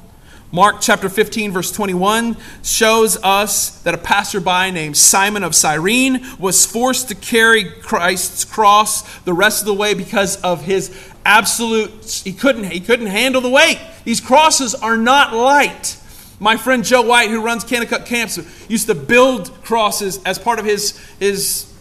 Mark 0.53 0.81
chapter 0.81 1.09
15, 1.09 1.51
verse 1.51 1.71
21 1.71 2.37
shows 2.61 3.17
us 3.23 3.81
that 3.81 3.95
a 3.95 3.97
passerby 3.97 4.69
named 4.69 4.95
Simon 4.95 5.43
of 5.43 5.55
Cyrene 5.55 6.23
was 6.37 6.63
forced 6.63 7.07
to 7.07 7.15
carry 7.15 7.71
Christ's 7.71 8.45
cross 8.45 9.01
the 9.21 9.33
rest 9.33 9.63
of 9.63 9.65
the 9.65 9.73
way 9.73 9.95
because 9.95 10.39
of 10.43 10.61
his 10.61 10.95
absolute 11.25 12.21
he 12.23 12.33
couldn't 12.33 12.65
he 12.65 12.79
couldn't 12.79 13.07
handle 13.07 13.41
the 13.41 13.49
weight. 13.49 13.79
These 14.03 14.21
crosses 14.21 14.75
are 14.75 14.95
not 14.95 15.33
light. 15.33 15.97
My 16.39 16.55
friend 16.55 16.83
Joe 16.83 17.01
White, 17.01 17.31
who 17.31 17.41
runs 17.41 17.65
Kanakuk 17.65 18.05
Camps, 18.05 18.37
used 18.69 18.85
to 18.85 18.93
build 18.93 19.49
crosses 19.63 20.21
as 20.23 20.37
part 20.37 20.59
of 20.59 20.65
his, 20.65 20.95
his 21.17 21.72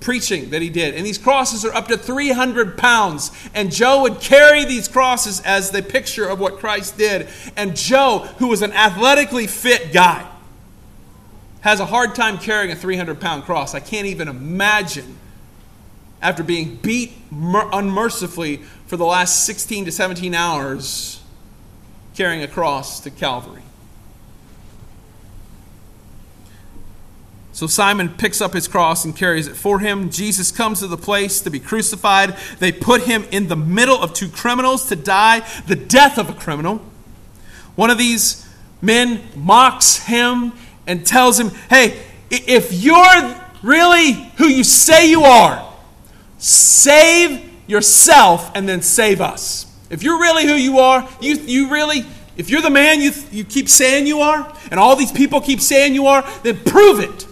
preaching 0.00 0.50
that 0.50 0.62
he 0.62 0.70
did. 0.70 0.94
And 0.94 1.04
these 1.04 1.18
crosses 1.18 1.64
are 1.64 1.74
up 1.74 1.88
to 1.88 1.96
300 1.96 2.76
pounds. 2.78 3.30
And 3.54 3.72
Joe 3.72 4.02
would 4.02 4.20
carry 4.20 4.64
these 4.64 4.88
crosses 4.88 5.40
as 5.40 5.70
the 5.70 5.82
picture 5.82 6.26
of 6.26 6.38
what 6.38 6.58
Christ 6.58 6.98
did. 6.98 7.28
And 7.56 7.76
Joe, 7.76 8.28
who 8.38 8.48
was 8.48 8.62
an 8.62 8.72
athletically 8.72 9.46
fit 9.46 9.92
guy, 9.92 10.26
has 11.60 11.80
a 11.80 11.86
hard 11.86 12.14
time 12.14 12.38
carrying 12.38 12.70
a 12.70 12.76
300 12.76 13.20
pound 13.20 13.44
cross. 13.44 13.74
I 13.74 13.80
can't 13.80 14.06
even 14.06 14.28
imagine 14.28 15.18
after 16.22 16.42
being 16.42 16.76
beat 16.76 17.12
unmercifully 17.30 18.58
for 18.86 18.96
the 18.96 19.04
last 19.04 19.44
16 19.44 19.86
to 19.86 19.92
17 19.92 20.34
hours 20.34 21.20
carrying 22.14 22.42
a 22.42 22.48
cross 22.48 23.00
to 23.00 23.10
Calvary. 23.10 23.62
So 27.56 27.66
Simon 27.66 28.10
picks 28.10 28.42
up 28.42 28.52
his 28.52 28.68
cross 28.68 29.06
and 29.06 29.16
carries 29.16 29.46
it 29.46 29.56
for 29.56 29.78
him. 29.78 30.10
Jesus 30.10 30.52
comes 30.52 30.80
to 30.80 30.86
the 30.86 30.98
place 30.98 31.40
to 31.40 31.48
be 31.48 31.58
crucified. 31.58 32.36
They 32.58 32.70
put 32.70 33.04
him 33.04 33.24
in 33.30 33.48
the 33.48 33.56
middle 33.56 33.96
of 33.96 34.12
two 34.12 34.28
criminals 34.28 34.90
to 34.90 34.94
die 34.94 35.40
the 35.66 35.74
death 35.74 36.18
of 36.18 36.28
a 36.28 36.34
criminal. 36.34 36.82
One 37.74 37.88
of 37.88 37.96
these 37.96 38.46
men 38.82 39.22
mocks 39.34 40.04
him 40.04 40.52
and 40.86 41.06
tells 41.06 41.40
him, 41.40 41.48
Hey, 41.70 41.98
if 42.28 42.74
you're 42.74 43.40
really 43.62 44.12
who 44.36 44.48
you 44.48 44.62
say 44.62 45.08
you 45.08 45.22
are, 45.22 45.66
save 46.36 47.50
yourself 47.66 48.52
and 48.54 48.68
then 48.68 48.82
save 48.82 49.22
us. 49.22 49.64
If 49.88 50.02
you're 50.02 50.20
really 50.20 50.44
who 50.44 50.56
you 50.56 50.80
are, 50.80 51.08
you, 51.22 51.36
you 51.36 51.70
really, 51.70 52.04
if 52.36 52.50
you're 52.50 52.60
the 52.60 52.68
man 52.68 53.00
you, 53.00 53.12
you 53.32 53.44
keep 53.44 53.70
saying 53.70 54.06
you 54.06 54.20
are, 54.20 54.54
and 54.70 54.78
all 54.78 54.94
these 54.94 55.10
people 55.10 55.40
keep 55.40 55.62
saying 55.62 55.94
you 55.94 56.06
are, 56.06 56.22
then 56.42 56.58
prove 56.58 57.00
it. 57.00 57.26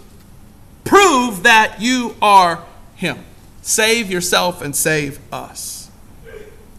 Prove 0.84 1.42
that 1.42 1.80
you 1.80 2.14
are 2.20 2.64
Him. 2.96 3.18
Save 3.62 4.10
yourself 4.10 4.60
and 4.60 4.76
save 4.76 5.18
us. 5.32 5.90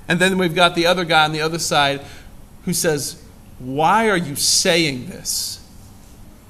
And 0.07 0.19
then 0.19 0.37
we've 0.37 0.55
got 0.55 0.75
the 0.75 0.85
other 0.85 1.03
guy 1.03 1.25
on 1.25 1.31
the 1.31 1.41
other 1.41 1.59
side 1.59 2.01
who 2.65 2.73
says, 2.73 3.23
Why 3.59 4.09
are 4.09 4.17
you 4.17 4.35
saying 4.35 5.07
this? 5.07 5.65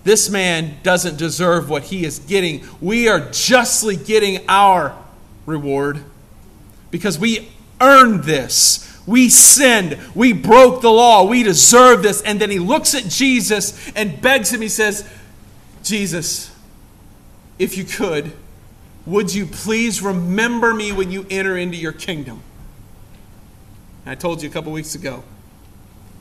This 0.03 0.29
man 0.29 0.75
doesn't 0.83 1.17
deserve 1.17 1.67
what 1.67 1.83
he 1.85 2.05
is 2.05 2.19
getting. 2.19 2.63
We 2.79 3.09
are 3.09 3.31
justly 3.31 3.95
getting 3.95 4.45
our 4.47 4.95
reward 5.47 6.03
because 6.91 7.17
we 7.17 7.49
earned 7.81 8.23
this. 8.23 9.01
We 9.07 9.29
sinned. 9.29 9.97
We 10.13 10.31
broke 10.31 10.81
the 10.81 10.91
law. 10.91 11.23
We 11.23 11.41
deserve 11.41 12.03
this. 12.03 12.21
And 12.21 12.39
then 12.39 12.51
he 12.51 12.59
looks 12.59 12.93
at 12.93 13.05
Jesus 13.05 13.91
and 13.95 14.21
begs 14.21 14.53
him. 14.53 14.61
He 14.61 14.69
says, 14.69 15.09
Jesus, 15.81 16.54
if 17.57 17.77
you 17.77 17.83
could, 17.83 18.31
would 19.05 19.33
you 19.33 19.45
please 19.45 20.01
remember 20.01 20.73
me 20.73 20.91
when 20.91 21.11
you 21.11 21.25
enter 21.29 21.57
into 21.57 21.77
your 21.77 21.91
kingdom? 21.91 22.41
I 24.05 24.15
told 24.15 24.43
you 24.43 24.49
a 24.49 24.51
couple 24.51 24.71
weeks 24.71 24.95
ago, 24.95 25.23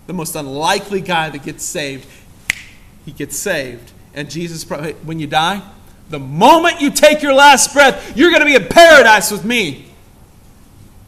the 0.06 0.12
most 0.12 0.34
unlikely 0.36 1.00
guy 1.00 1.30
that 1.30 1.42
gets 1.42 1.64
saved, 1.64 2.08
he 3.04 3.12
gets 3.12 3.36
saved. 3.36 3.92
And 4.14 4.30
Jesus, 4.30 4.68
when 5.02 5.18
you 5.18 5.26
die, 5.26 5.62
the 6.10 6.18
moment 6.18 6.80
you 6.80 6.90
take 6.90 7.22
your 7.22 7.34
last 7.34 7.72
breath, 7.72 8.16
you're 8.16 8.30
going 8.30 8.40
to 8.40 8.46
be 8.46 8.54
in 8.54 8.68
paradise 8.68 9.30
with 9.30 9.44
me. 9.44 9.86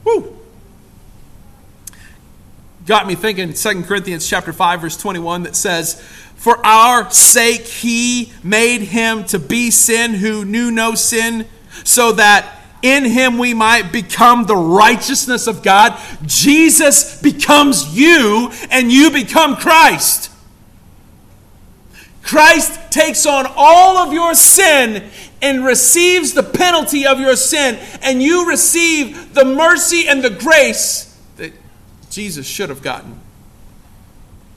Woo! 0.04 0.35
Got 2.86 3.08
me 3.08 3.16
thinking, 3.16 3.52
2 3.52 3.82
Corinthians 3.82 4.28
chapter 4.28 4.52
5, 4.52 4.80
verse 4.80 4.96
21, 4.96 5.42
that 5.42 5.56
says, 5.56 6.00
for 6.36 6.64
our 6.64 7.10
sake, 7.10 7.62
he 7.62 8.32
made 8.44 8.82
him 8.82 9.24
to 9.24 9.40
be 9.40 9.72
sin 9.72 10.14
who 10.14 10.44
knew 10.44 10.70
no 10.70 10.94
sin, 10.94 11.46
so 11.82 12.12
that 12.12 12.60
in 12.82 13.04
him 13.04 13.38
we 13.38 13.54
might 13.54 13.90
become 13.90 14.44
the 14.44 14.56
righteousness 14.56 15.48
of 15.48 15.64
God. 15.64 16.00
Jesus 16.24 17.20
becomes 17.20 17.98
you, 17.98 18.52
and 18.70 18.92
you 18.92 19.10
become 19.10 19.56
Christ. 19.56 20.30
Christ 22.22 22.92
takes 22.92 23.26
on 23.26 23.46
all 23.56 23.96
of 23.96 24.12
your 24.12 24.36
sin 24.36 25.10
and 25.42 25.64
receives 25.64 26.34
the 26.34 26.44
penalty 26.44 27.04
of 27.04 27.18
your 27.18 27.34
sin, 27.34 27.80
and 28.02 28.22
you 28.22 28.48
receive 28.48 29.34
the 29.34 29.44
mercy 29.44 30.06
and 30.06 30.22
the 30.22 30.30
grace 30.30 31.15
Jesus 32.16 32.46
should 32.46 32.70
have 32.70 32.80
gotten. 32.80 33.20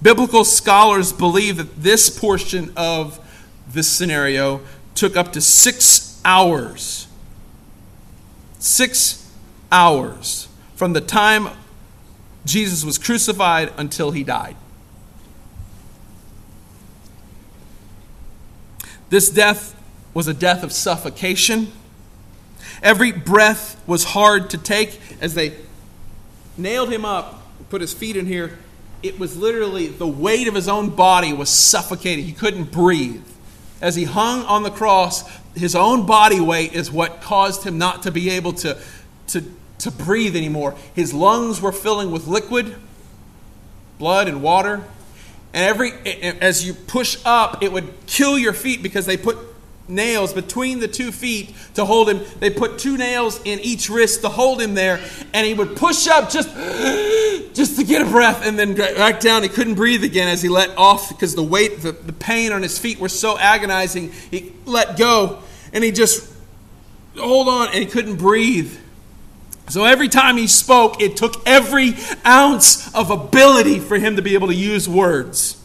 Biblical 0.02 0.46
scholars 0.46 1.12
believe 1.12 1.58
that 1.58 1.84
this 1.84 2.10
portion 2.10 2.72
of 2.78 3.20
this 3.68 3.90
scenario 3.90 4.62
took 4.96 5.18
up 5.18 5.34
to 5.34 5.42
six 5.42 6.22
hours. 6.24 7.10
Six 8.60 9.30
hours 9.74 10.48
from 10.76 10.94
the 10.94 11.02
time 11.02 11.50
Jesus 12.46 12.86
was 12.86 12.98
crucified 12.98 13.74
until 13.76 14.12
he 14.12 14.24
died. 14.24 14.56
This 19.10 19.30
death 19.30 19.76
was 20.14 20.30
a 20.30 20.34
death 20.34 20.64
of 20.64 20.72
suffocation. 20.72 21.74
Every 22.82 23.12
breath 23.12 23.86
was 23.86 24.06
hard 24.06 24.50
to 24.52 24.58
take 24.58 25.02
as 25.20 25.34
they 25.34 25.58
nailed 26.58 26.90
him 26.90 27.04
up, 27.04 27.36
put 27.70 27.82
his 27.82 27.94
feet 27.94 28.16
in 28.16 28.26
here 28.26 28.58
it 29.02 29.20
was 29.20 29.38
literally 29.38 29.88
the 29.88 30.08
weight 30.08 30.48
of 30.48 30.56
his 30.56 30.68
own 30.68 30.90
body 30.90 31.32
was 31.34 31.50
suffocating. 31.50 32.26
He 32.26 32.34
couldn't 32.34 32.72
breathe. 32.72 33.24
As 33.82 33.96
he 33.96 34.04
hung 34.04 34.44
on 34.44 34.64
the 34.64 34.72
cross, 34.72 35.24
his 35.56 35.74
own 35.74 36.06
body 36.06 36.40
weight 36.40 36.74
is 36.74 36.92
what 36.92 37.22
caused 37.22 37.64
him 37.64 37.78
not 37.78 38.04
to 38.04 38.12
be 38.12 38.30
able 38.30 38.54
to, 38.54 38.78
to, 39.28 39.44
to 39.80 39.92
breathe 39.92 40.36
anymore. 40.36 40.76
His 40.94 41.14
lungs 41.14 41.62
were 41.62 41.72
filling 41.72 42.12
with 42.12 42.28
liquid, 42.28 42.76
blood, 43.98 44.28
and 44.28 44.44
water. 44.44 44.84
And 45.54 45.66
every 45.66 45.92
as 46.42 46.66
you 46.66 46.74
push 46.74 47.18
up, 47.24 47.64
it 47.64 47.72
would 47.72 48.06
kill 48.06 48.38
your 48.38 48.54
feet 48.54 48.84
because 48.84 49.06
they 49.06 49.18
put 49.18 49.38
nails 49.90 50.34
between 50.34 50.80
the 50.80 50.88
two 50.88 51.12
feet 51.12 51.54
to 51.74 51.86
hold 51.86 52.10
him. 52.10 52.22
They 52.40 52.50
put 52.50 52.80
two 52.80 52.98
nails 52.98 53.42
in 53.44 53.60
each 53.60 53.90
wrist 53.90 54.22
to 54.22 54.30
hold 54.30 54.62
him 54.62 54.76
there, 54.76 55.00
and 55.34 55.46
he 55.46 55.54
would 55.54 55.76
push 55.76 56.08
up 56.08 56.30
just 56.30 56.50
just 57.56 57.78
to 57.78 57.84
get 57.84 58.02
a 58.02 58.06
breath 58.06 58.46
and 58.46 58.58
then 58.58 58.76
back 58.76 59.20
down. 59.20 59.44
He 59.44 59.50
couldn't 59.50 59.76
breathe 59.76 60.04
again 60.04 60.28
as 60.28 60.42
he 60.42 60.50
let 60.50 60.78
off 60.78 61.10
because 61.10 61.36
the 61.36 61.44
weight, 61.44 61.82
the, 61.82 61.92
the 61.92 62.14
pain 62.14 62.52
on 62.52 62.62
his 62.62 62.78
feet 62.78 63.00
were 63.00 63.10
so 63.10 63.38
agonizing. 63.38 64.12
He 64.32 64.54
let 64.66 64.98
go 64.98 65.42
and 65.74 65.84
he 65.84 65.92
just, 65.92 66.32
hold 67.18 67.48
on, 67.48 67.68
and 67.68 67.78
he 67.78 67.86
couldn't 67.86 68.16
breathe. 68.16 68.76
So 69.68 69.86
every 69.86 70.10
time 70.10 70.38
he 70.38 70.48
spoke, 70.48 71.00
it 71.02 71.16
took 71.16 71.48
every 71.48 71.94
ounce 72.26 72.94
of 72.96 73.12
ability 73.12 73.80
for 73.80 74.00
him 74.00 74.16
to 74.16 74.22
be 74.22 74.34
able 74.34 74.48
to 74.48 74.56
use 74.56 74.90
words. 74.90 75.59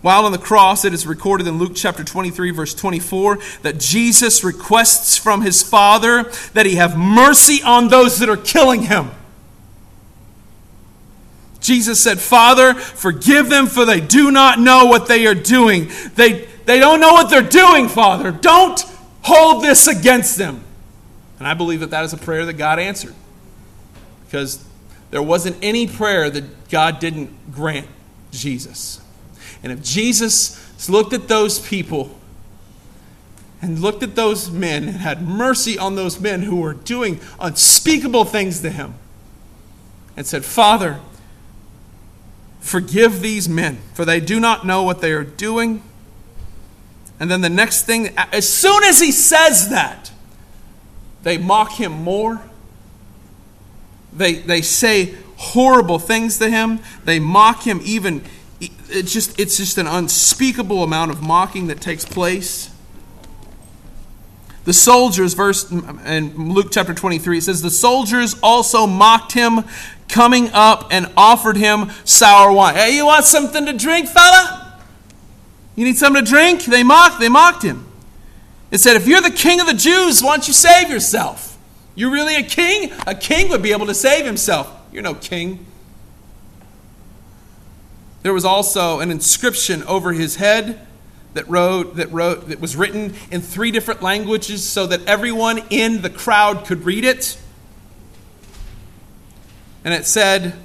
While 0.00 0.26
on 0.26 0.32
the 0.32 0.38
cross, 0.38 0.84
it 0.84 0.94
is 0.94 1.06
recorded 1.06 1.46
in 1.48 1.58
Luke 1.58 1.72
chapter 1.74 2.04
23, 2.04 2.52
verse 2.52 2.72
24, 2.74 3.38
that 3.62 3.78
Jesus 3.78 4.44
requests 4.44 5.16
from 5.16 5.42
his 5.42 5.62
Father 5.62 6.24
that 6.54 6.66
he 6.66 6.76
have 6.76 6.96
mercy 6.96 7.62
on 7.62 7.88
those 7.88 8.18
that 8.20 8.28
are 8.28 8.36
killing 8.36 8.82
him. 8.82 9.10
Jesus 11.60 12.00
said, 12.00 12.20
Father, 12.20 12.74
forgive 12.74 13.48
them, 13.48 13.66
for 13.66 13.84
they 13.84 14.00
do 14.00 14.30
not 14.30 14.60
know 14.60 14.86
what 14.86 15.08
they 15.08 15.26
are 15.26 15.34
doing. 15.34 15.90
They, 16.14 16.46
they 16.64 16.78
don't 16.78 17.00
know 17.00 17.12
what 17.12 17.28
they're 17.28 17.42
doing, 17.42 17.88
Father. 17.88 18.30
Don't 18.30 18.80
hold 19.22 19.64
this 19.64 19.88
against 19.88 20.38
them. 20.38 20.62
And 21.38 21.48
I 21.48 21.54
believe 21.54 21.80
that 21.80 21.90
that 21.90 22.04
is 22.04 22.12
a 22.12 22.16
prayer 22.16 22.46
that 22.46 22.54
God 22.54 22.78
answered. 22.78 23.14
Because 24.24 24.64
there 25.10 25.22
wasn't 25.22 25.56
any 25.60 25.88
prayer 25.88 26.30
that 26.30 26.68
God 26.68 27.00
didn't 27.00 27.52
grant 27.52 27.88
Jesus. 28.30 29.00
And 29.62 29.72
if 29.72 29.82
Jesus 29.82 30.88
looked 30.88 31.12
at 31.12 31.28
those 31.28 31.58
people 31.58 32.16
and 33.60 33.80
looked 33.80 34.02
at 34.02 34.14
those 34.14 34.50
men 34.50 34.84
and 34.84 34.96
had 34.98 35.22
mercy 35.22 35.78
on 35.78 35.96
those 35.96 36.20
men 36.20 36.42
who 36.42 36.56
were 36.60 36.74
doing 36.74 37.20
unspeakable 37.40 38.24
things 38.24 38.60
to 38.60 38.70
him 38.70 38.94
and 40.16 40.26
said, 40.26 40.44
Father, 40.44 41.00
forgive 42.60 43.20
these 43.20 43.48
men, 43.48 43.78
for 43.94 44.04
they 44.04 44.20
do 44.20 44.38
not 44.38 44.66
know 44.66 44.82
what 44.82 45.00
they 45.00 45.12
are 45.12 45.24
doing. 45.24 45.82
And 47.18 47.30
then 47.30 47.40
the 47.40 47.50
next 47.50 47.84
thing, 47.84 48.16
as 48.16 48.48
soon 48.48 48.84
as 48.84 49.00
he 49.00 49.10
says 49.10 49.70
that, 49.70 50.12
they 51.24 51.36
mock 51.36 51.72
him 51.72 51.92
more. 51.92 52.40
They, 54.12 54.34
they 54.34 54.62
say 54.62 55.16
horrible 55.36 55.98
things 55.98 56.38
to 56.38 56.48
him. 56.48 56.80
They 57.04 57.18
mock 57.18 57.64
him 57.64 57.80
even 57.84 58.22
it's 58.60 59.12
just 59.12 59.38
it's 59.38 59.56
just 59.56 59.78
an 59.78 59.86
unspeakable 59.86 60.82
amount 60.82 61.10
of 61.10 61.22
mocking 61.22 61.68
that 61.68 61.80
takes 61.80 62.04
place. 62.04 62.70
The 64.68 64.74
soldiers, 64.74 65.32
verse 65.32 65.70
in 65.70 66.52
Luke 66.52 66.68
chapter 66.70 66.92
23, 66.92 67.38
it 67.38 67.40
says, 67.40 67.62
The 67.62 67.70
soldiers 67.70 68.36
also 68.42 68.86
mocked 68.86 69.32
him, 69.32 69.64
coming 70.10 70.50
up 70.52 70.88
and 70.90 71.10
offered 71.16 71.56
him 71.56 71.90
sour 72.04 72.52
wine. 72.52 72.74
Hey, 72.74 72.94
you 72.94 73.06
want 73.06 73.24
something 73.24 73.64
to 73.64 73.72
drink, 73.72 74.08
fella? 74.08 74.78
You 75.74 75.86
need 75.86 75.96
something 75.96 76.22
to 76.22 76.30
drink? 76.30 76.64
They 76.64 76.82
mocked, 76.82 77.18
they 77.18 77.30
mocked 77.30 77.62
him. 77.62 77.86
It 78.70 78.76
said, 78.78 78.96
If 78.96 79.06
you're 79.06 79.22
the 79.22 79.30
king 79.30 79.58
of 79.58 79.66
the 79.66 79.72
Jews, 79.72 80.22
why 80.22 80.36
don't 80.36 80.46
you 80.46 80.52
save 80.52 80.90
yourself? 80.90 81.56
You're 81.94 82.10
really 82.10 82.36
a 82.36 82.42
king? 82.42 82.92
A 83.06 83.14
king 83.14 83.48
would 83.48 83.62
be 83.62 83.72
able 83.72 83.86
to 83.86 83.94
save 83.94 84.26
himself. 84.26 84.70
You're 84.92 85.02
no 85.02 85.14
king. 85.14 85.64
There 88.28 88.34
was 88.34 88.44
also 88.44 89.00
an 89.00 89.10
inscription 89.10 89.82
over 89.84 90.12
his 90.12 90.36
head 90.36 90.86
that 91.32 91.48
wrote 91.48 91.96
that 91.96 92.12
wrote 92.12 92.50
that 92.50 92.60
was 92.60 92.76
written 92.76 93.14
in 93.30 93.40
three 93.40 93.70
different 93.70 94.02
languages 94.02 94.62
so 94.62 94.86
that 94.86 95.02
everyone 95.06 95.62
in 95.70 96.02
the 96.02 96.10
crowd 96.10 96.66
could 96.66 96.84
read 96.84 97.06
it. 97.06 97.38
And 99.82 99.94
it 99.94 100.04
said, 100.04 100.58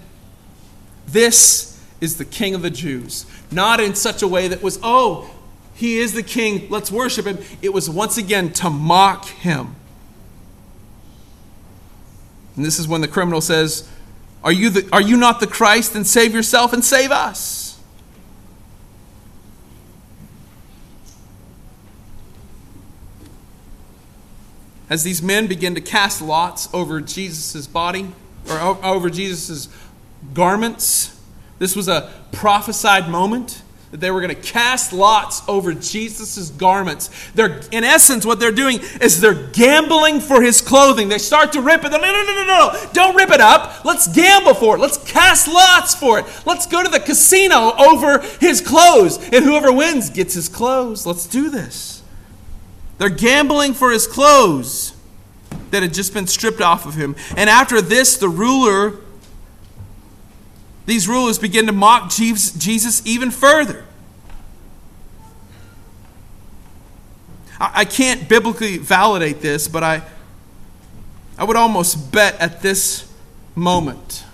"This 1.08 1.80
is 2.02 2.18
the 2.18 2.26
king 2.26 2.54
of 2.54 2.64
the 2.64 2.70
Jews." 2.70 3.26
Not 3.50 3.80
in 3.80 3.96
such 3.96 4.22
a 4.22 4.28
way 4.28 4.50
that 4.50 4.62
was, 4.62 4.78
"Oh, 4.84 5.30
he 5.74 6.00
is 6.00 6.12
the 6.12 6.22
king, 6.22 6.68
let's 6.70 6.92
worship 6.92 7.26
him." 7.26 7.38
It 7.62 7.72
was 7.72 7.90
once 7.90 8.18
again 8.18 8.52
to 8.56 8.70
mock 8.70 9.26
him. 9.28 9.78
And 12.58 12.66
this 12.66 12.78
is 12.78 12.90
when 12.90 13.00
the 13.00 13.08
criminal 13.08 13.40
says, 13.40 13.86
are 14.44 14.52
you, 14.52 14.70
the, 14.70 14.90
are 14.92 15.02
you 15.02 15.18
not 15.18 15.40
the 15.40 15.48
Christ? 15.48 15.96
And 15.96 16.06
save 16.06 16.34
yourself 16.34 16.74
and 16.74 16.84
save 16.84 17.12
us. 17.12 17.80
As 24.90 25.04
these 25.04 25.24
men 25.24 25.48
begin 25.48 25.74
to 25.76 25.82
cast 25.82 26.22
lots 26.22 26.70
over 26.74 27.02
Jesus' 27.02 27.66
body, 27.66 28.12
or 28.50 28.60
over 28.86 29.10
Jesus' 29.10 29.70
garments, 30.34 31.20
this 31.58 31.76
was 31.76 31.88
a 31.88 32.12
prophesied 32.32 33.10
moment 33.10 33.63
that 33.94 34.00
they 34.00 34.10
were 34.10 34.22
going 34.22 34.36
to 34.36 34.42
cast 34.42 34.92
lots 34.92 35.44
over 35.48 35.72
Jesus' 35.72 36.50
garments. 36.50 37.12
They're, 37.36 37.62
in 37.72 37.84
essence, 37.84 38.26
what 38.26 38.40
they're 38.40 38.52
doing 38.52 38.80
is 39.00 39.22
they're 39.22 39.36
gambling 39.36 40.20
for 40.20 40.42
his 40.42 40.62
clothing. 40.62 41.10
They 41.10 41.20
start 41.20 41.54
to 41.54 41.62
rip 41.62 41.86
it. 41.86 41.92
No, 41.92 42.00
no, 42.00 42.12
no, 42.12 42.24
no, 42.24 42.44
no. 42.44 42.90
Don't 42.94 43.16
rip 43.16 43.30
it 43.30 43.40
up. 43.40 43.86
Let's 43.86 44.08
gamble 44.08 44.56
for 44.56 44.78
it. 44.78 44.80
Let's 44.80 44.98
cast 44.98 45.48
lots 45.48 45.94
for 45.94 46.18
it. 46.18 46.26
Let's 46.44 46.66
go 46.66 46.82
to 46.82 46.90
the 46.90 47.00
casino 47.00 47.74
over 47.78 48.18
his 48.42 48.62
clothes. 48.62 49.18
And 49.32 49.46
whoever 49.46 49.72
wins 49.72 50.10
gets 50.10 50.34
his 50.34 50.50
clothes. 50.50 51.06
Let's 51.06 51.28
do 51.28 51.52
this. 51.52 52.02
They're 52.98 53.10
gambling 53.10 53.76
for 53.76 53.92
his 53.92 54.08
clothes 54.08 54.96
that 55.70 55.84
had 55.84 55.94
just 55.94 56.16
been 56.16 56.26
stripped 56.26 56.62
off 56.62 56.88
of 56.88 56.96
him. 56.96 57.16
And 57.38 57.48
after 57.48 57.80
this, 57.80 58.18
the 58.18 58.28
ruler 58.28 59.03
these 60.86 61.08
rulers 61.08 61.40
begin 61.40 61.68
to 61.68 61.72
mock 61.72 62.10
Jesus 62.10 63.02
even 63.06 63.32
further. 63.32 63.86
I 67.60 67.86
can't 67.86 68.28
biblically 68.28 68.78
validate 68.78 69.40
this, 69.40 69.70
but 69.70 69.84
I, 69.84 70.02
I 71.38 71.46
would 71.46 71.56
almost 71.56 72.12
bet 72.12 72.36
at 72.42 72.62
this 72.62 73.10
moment 73.56 74.26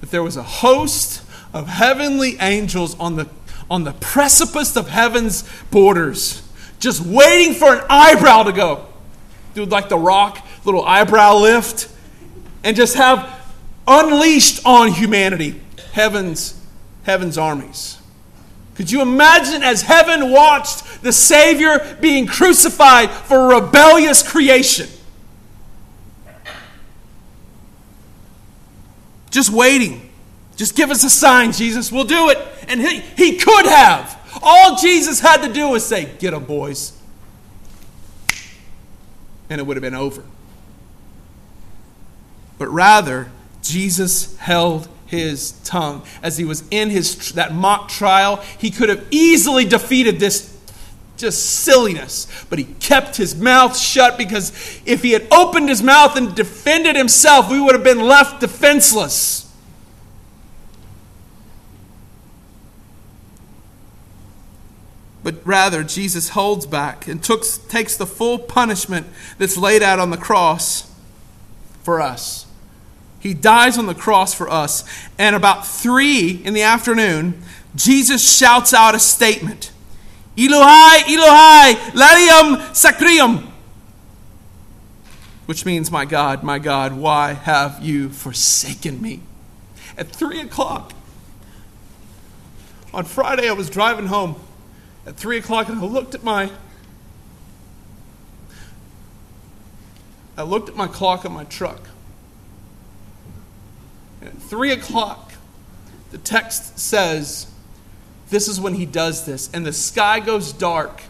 that 0.00 0.10
there 0.10 0.22
was 0.22 0.36
a 0.36 0.42
host 0.42 1.24
of 1.54 1.68
heavenly 1.68 2.36
angels 2.38 2.98
on 3.00 3.16
the, 3.16 3.28
on 3.70 3.84
the 3.84 3.92
precipice 3.92 4.76
of 4.76 4.88
heaven's 4.88 5.48
borders, 5.70 6.46
just 6.80 7.00
waiting 7.00 7.54
for 7.54 7.74
an 7.74 7.84
eyebrow 7.88 8.42
to 8.42 8.52
go. 8.52 8.86
Do 9.54 9.64
like 9.64 9.88
the 9.88 9.98
rock, 9.98 10.46
little 10.66 10.84
eyebrow 10.84 11.36
lift, 11.36 11.88
and 12.62 12.76
just 12.76 12.94
have 12.96 13.40
unleashed 13.88 14.66
on 14.66 14.92
humanity 14.92 15.60
heaven's, 15.92 16.60
heaven's 17.04 17.38
armies. 17.38 17.98
Could 18.74 18.90
you 18.90 19.02
imagine 19.02 19.62
as 19.62 19.82
heaven 19.82 20.30
watched 20.30 21.02
the 21.02 21.12
Savior 21.12 21.98
being 22.00 22.26
crucified 22.26 23.10
for 23.10 23.48
rebellious 23.48 24.22
creation? 24.22 24.88
Just 29.30 29.50
waiting. 29.50 30.10
Just 30.56 30.74
give 30.76 30.90
us 30.90 31.04
a 31.04 31.10
sign, 31.10 31.52
Jesus. 31.52 31.92
We'll 31.92 32.04
do 32.04 32.30
it. 32.30 32.38
And 32.68 32.80
he, 32.80 33.00
he 33.00 33.36
could 33.36 33.66
have. 33.66 34.18
All 34.42 34.76
Jesus 34.76 35.20
had 35.20 35.42
to 35.42 35.52
do 35.52 35.68
was 35.68 35.86
say, 35.86 36.10
Get 36.18 36.32
them, 36.32 36.44
boys. 36.44 36.98
And 39.48 39.60
it 39.60 39.66
would 39.66 39.76
have 39.76 39.82
been 39.82 39.94
over. 39.94 40.22
But 42.58 42.68
rather, 42.68 43.30
Jesus 43.62 44.36
held 44.38 44.88
his 45.10 45.52
tongue. 45.64 46.02
As 46.22 46.38
he 46.38 46.44
was 46.44 46.62
in 46.70 46.88
his 46.88 47.32
that 47.32 47.52
mock 47.52 47.88
trial, 47.88 48.36
he 48.58 48.70
could 48.70 48.88
have 48.88 49.04
easily 49.10 49.64
defeated 49.64 50.20
this 50.20 50.56
just 51.16 51.44
silliness, 51.64 52.26
but 52.48 52.58
he 52.58 52.64
kept 52.64 53.16
his 53.16 53.34
mouth 53.34 53.76
shut 53.76 54.16
because 54.16 54.50
if 54.86 55.02
he 55.02 55.10
had 55.10 55.26
opened 55.30 55.68
his 55.68 55.82
mouth 55.82 56.16
and 56.16 56.34
defended 56.34 56.96
himself, 56.96 57.50
we 57.50 57.60
would 57.60 57.74
have 57.74 57.84
been 57.84 58.00
left 58.00 58.40
defenseless. 58.40 59.46
But 65.22 65.36
rather, 65.44 65.82
Jesus 65.84 66.30
holds 66.30 66.64
back 66.64 67.06
and 67.06 67.22
took, 67.22 67.44
takes 67.68 67.96
the 67.96 68.06
full 68.06 68.38
punishment 68.38 69.06
that's 69.36 69.58
laid 69.58 69.82
out 69.82 69.98
on 69.98 70.10
the 70.10 70.16
cross 70.16 70.90
for 71.82 72.00
us. 72.00 72.46
He 73.20 73.34
dies 73.34 73.78
on 73.78 73.86
the 73.86 73.94
cross 73.94 74.34
for 74.34 74.48
us. 74.48 74.82
And 75.18 75.36
about 75.36 75.66
three 75.66 76.42
in 76.44 76.54
the 76.54 76.62
afternoon, 76.62 77.42
Jesus 77.76 78.36
shouts 78.36 78.74
out 78.74 78.94
a 78.94 78.98
statement 78.98 79.70
Elohai, 80.36 81.00
Elohai, 81.00 81.74
lariam 81.92 82.74
sacrium. 82.74 83.46
Which 85.46 85.66
means, 85.66 85.90
My 85.90 86.04
God, 86.04 86.42
my 86.42 86.58
God, 86.58 86.94
why 86.94 87.34
have 87.34 87.80
you 87.82 88.08
forsaken 88.08 89.02
me? 89.02 89.20
At 89.98 90.08
three 90.08 90.40
o'clock 90.40 90.92
on 92.92 93.04
Friday, 93.04 93.48
I 93.48 93.52
was 93.52 93.70
driving 93.70 94.06
home 94.06 94.36
at 95.06 95.16
three 95.16 95.38
o'clock 95.38 95.68
and 95.68 95.80
I 95.80 95.84
looked 95.84 96.14
at 96.14 96.24
my 96.24 96.50
I 100.36 100.42
looked 100.42 100.70
at 100.70 100.76
my 100.76 100.86
clock 100.86 101.24
on 101.26 101.32
my 101.32 101.44
truck. 101.44 101.88
At 104.22 104.36
3 104.36 104.72
o'clock, 104.72 105.32
the 106.10 106.18
text 106.18 106.78
says, 106.78 107.46
This 108.28 108.48
is 108.48 108.60
when 108.60 108.74
he 108.74 108.86
does 108.86 109.24
this. 109.24 109.50
And 109.52 109.64
the 109.64 109.72
sky 109.72 110.20
goes 110.20 110.52
dark. 110.52 111.02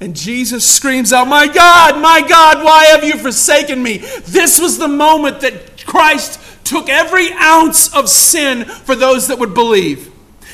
And 0.00 0.16
Jesus 0.16 0.68
screams 0.68 1.12
out, 1.12 1.28
My 1.28 1.46
God, 1.46 2.00
my 2.02 2.26
God, 2.26 2.64
why 2.64 2.86
have 2.86 3.04
you 3.04 3.16
forsaken 3.16 3.82
me? 3.82 3.98
This 3.98 4.60
was 4.60 4.78
the 4.78 4.88
moment 4.88 5.40
that 5.40 5.86
Christ 5.86 6.40
took 6.64 6.88
every 6.88 7.32
ounce 7.34 7.94
of 7.94 8.08
sin 8.08 8.64
for 8.64 8.94
those 8.94 9.28
that 9.28 9.38
would 9.38 9.54
believe. 9.54 10.10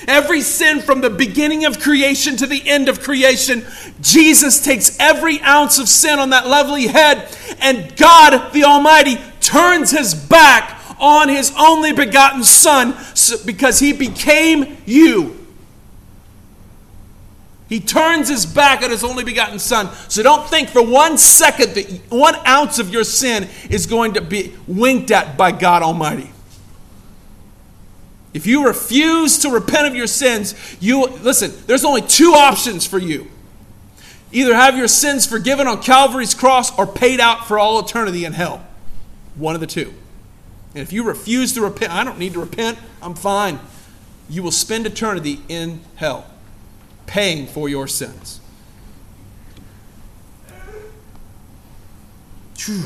Every 0.06 0.42
sin 0.42 0.80
from 0.80 1.00
the 1.00 1.10
beginning 1.10 1.64
of 1.64 1.80
creation 1.80 2.36
to 2.36 2.46
the 2.46 2.66
end 2.68 2.88
of 2.88 3.02
creation, 3.02 3.66
Jesus 4.00 4.62
takes 4.62 4.98
every 5.00 5.40
ounce 5.40 5.78
of 5.78 5.88
sin 5.88 6.18
on 6.18 6.30
that 6.30 6.46
lovely 6.46 6.86
head, 6.86 7.28
and 7.60 7.94
God 7.96 8.52
the 8.52 8.64
Almighty 8.64 9.18
turns 9.40 9.90
his 9.90 10.14
back 10.14 10.77
on 11.00 11.28
his 11.28 11.52
only 11.58 11.92
begotten 11.92 12.44
Son 12.44 12.94
because 13.44 13.78
he 13.78 13.92
became 13.92 14.78
you. 14.86 15.34
He 17.68 17.80
turns 17.80 18.28
his 18.28 18.46
back 18.46 18.82
on 18.82 18.90
his 18.90 19.04
only 19.04 19.24
begotten 19.24 19.58
Son. 19.58 19.90
So 20.08 20.22
don't 20.22 20.48
think 20.48 20.70
for 20.70 20.82
one 20.82 21.18
second 21.18 21.74
that 21.74 22.00
one 22.08 22.34
ounce 22.46 22.78
of 22.78 22.90
your 22.90 23.04
sin 23.04 23.46
is 23.68 23.86
going 23.86 24.14
to 24.14 24.22
be 24.22 24.54
winked 24.66 25.10
at 25.10 25.36
by 25.36 25.52
God 25.52 25.82
Almighty. 25.82 26.32
If 28.32 28.46
you 28.46 28.66
refuse 28.66 29.38
to 29.40 29.50
repent 29.50 29.86
of 29.86 29.94
your 29.94 30.06
sins, 30.06 30.54
you 30.80 31.06
listen, 31.06 31.52
there's 31.66 31.84
only 31.84 32.02
two 32.02 32.32
options 32.32 32.86
for 32.86 32.98
you. 32.98 33.30
Either 34.32 34.54
have 34.54 34.76
your 34.76 34.88
sins 34.88 35.26
forgiven 35.26 35.66
on 35.66 35.82
Calvary's 35.82 36.34
cross 36.34 36.76
or 36.78 36.86
paid 36.86 37.20
out 37.20 37.46
for 37.46 37.58
all 37.58 37.80
eternity 37.80 38.24
in 38.24 38.32
hell. 38.32 38.66
One 39.36 39.54
of 39.54 39.60
the 39.60 39.66
two. 39.66 39.94
And 40.74 40.82
if 40.82 40.92
you 40.92 41.02
refuse 41.02 41.52
to 41.54 41.62
repent, 41.62 41.92
I 41.92 42.04
don't 42.04 42.18
need 42.18 42.34
to 42.34 42.40
repent, 42.40 42.78
I'm 43.02 43.14
fine. 43.14 43.58
You 44.28 44.42
will 44.42 44.52
spend 44.52 44.86
eternity 44.86 45.40
in 45.48 45.80
hell, 45.96 46.26
paying 47.06 47.46
for 47.46 47.68
your 47.68 47.88
sins. 47.88 48.40
Whew. 52.58 52.84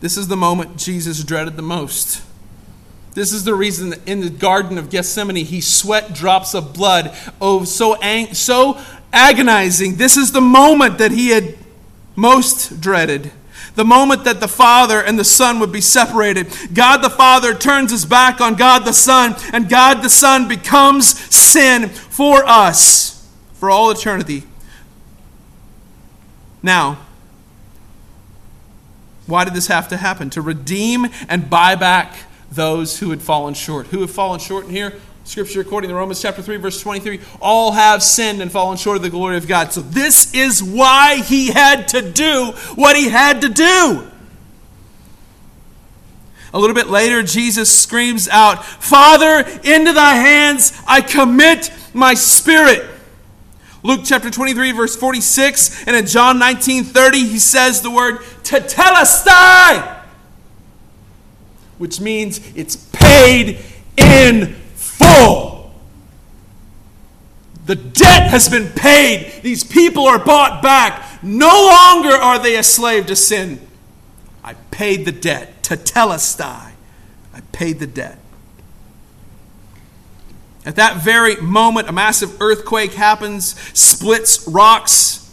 This 0.00 0.16
is 0.16 0.28
the 0.28 0.36
moment 0.36 0.76
Jesus 0.76 1.22
dreaded 1.24 1.56
the 1.56 1.62
most. 1.62 2.22
This 3.14 3.32
is 3.32 3.42
the 3.44 3.54
reason 3.54 3.90
that 3.90 4.06
in 4.08 4.20
the 4.20 4.30
Garden 4.30 4.78
of 4.78 4.90
Gethsemane 4.90 5.44
he 5.44 5.60
sweat 5.60 6.14
drops 6.14 6.54
of 6.54 6.72
blood. 6.72 7.16
Oh, 7.40 7.64
so, 7.64 7.96
ang- 7.96 8.34
so 8.34 8.80
agonizing. 9.12 9.96
This 9.96 10.16
is 10.16 10.30
the 10.30 10.40
moment 10.40 10.98
that 10.98 11.10
he 11.10 11.30
had 11.30 11.56
most 12.18 12.80
dreaded. 12.80 13.30
The 13.76 13.84
moment 13.84 14.24
that 14.24 14.40
the 14.40 14.48
Father 14.48 15.00
and 15.00 15.16
the 15.16 15.24
Son 15.24 15.60
would 15.60 15.70
be 15.70 15.80
separated. 15.80 16.48
God 16.74 16.98
the 16.98 17.10
Father 17.10 17.54
turns 17.54 17.92
his 17.92 18.04
back 18.04 18.40
on 18.40 18.56
God 18.56 18.84
the 18.84 18.92
Son, 18.92 19.36
and 19.52 19.68
God 19.68 20.02
the 20.02 20.10
Son 20.10 20.48
becomes 20.48 21.18
sin 21.34 21.88
for 21.88 22.44
us 22.44 23.24
for 23.54 23.70
all 23.70 23.90
eternity. 23.90 24.42
Now, 26.60 26.98
why 29.26 29.44
did 29.44 29.54
this 29.54 29.68
have 29.68 29.86
to 29.88 29.96
happen? 29.96 30.28
To 30.30 30.42
redeem 30.42 31.06
and 31.28 31.48
buy 31.48 31.76
back 31.76 32.16
those 32.50 32.98
who 32.98 33.10
had 33.10 33.22
fallen 33.22 33.54
short. 33.54 33.88
Who 33.88 34.00
have 34.00 34.10
fallen 34.10 34.40
short 34.40 34.64
in 34.64 34.70
here? 34.70 34.94
Scripture 35.28 35.60
according 35.60 35.90
to 35.90 35.94
Romans 35.94 36.22
chapter 36.22 36.40
3 36.40 36.56
verse 36.56 36.80
23, 36.80 37.20
all 37.38 37.72
have 37.72 38.02
sinned 38.02 38.40
and 38.40 38.50
fallen 38.50 38.78
short 38.78 38.96
of 38.96 39.02
the 39.02 39.10
glory 39.10 39.36
of 39.36 39.46
God. 39.46 39.74
So 39.74 39.82
this 39.82 40.32
is 40.32 40.62
why 40.62 41.16
he 41.16 41.48
had 41.48 41.86
to 41.88 42.00
do 42.00 42.52
what 42.76 42.96
he 42.96 43.10
had 43.10 43.42
to 43.42 43.50
do. 43.50 44.08
A 46.54 46.58
little 46.58 46.74
bit 46.74 46.86
later, 46.86 47.22
Jesus 47.22 47.70
screams 47.70 48.26
out, 48.26 48.64
Father, 48.64 49.46
into 49.64 49.92
thy 49.92 50.14
hands 50.14 50.72
I 50.86 51.02
commit 51.02 51.70
my 51.92 52.14
spirit. 52.14 52.88
Luke 53.82 54.00
chapter 54.04 54.30
23, 54.30 54.72
verse 54.72 54.96
46, 54.96 55.86
and 55.86 55.94
in 55.94 56.06
John 56.06 56.38
19 56.38 56.84
30, 56.84 57.18
he 57.18 57.38
says 57.38 57.82
the 57.82 57.90
word 57.90 58.20
tetelestai, 58.44 60.04
which 61.76 62.00
means 62.00 62.40
it's 62.56 62.76
paid 62.76 63.58
in 63.98 64.56
full. 64.98 65.72
The 67.66 67.76
debt 67.76 68.30
has 68.30 68.48
been 68.48 68.70
paid. 68.70 69.42
These 69.42 69.64
people 69.64 70.06
are 70.06 70.18
bought 70.18 70.62
back. 70.62 71.22
No 71.22 71.48
longer 71.48 72.14
are 72.14 72.38
they 72.38 72.56
a 72.56 72.62
slave 72.62 73.06
to 73.06 73.16
sin. 73.16 73.60
I 74.42 74.54
paid 74.70 75.04
the 75.04 75.12
debt. 75.12 75.62
Tetelestai. 75.62 76.72
I 77.34 77.40
paid 77.52 77.78
the 77.78 77.86
debt. 77.86 78.18
At 80.64 80.76
that 80.76 81.02
very 81.02 81.36
moment, 81.36 81.88
a 81.88 81.92
massive 81.92 82.40
earthquake 82.40 82.94
happens, 82.94 83.58
splits 83.78 84.46
rocks 84.48 85.27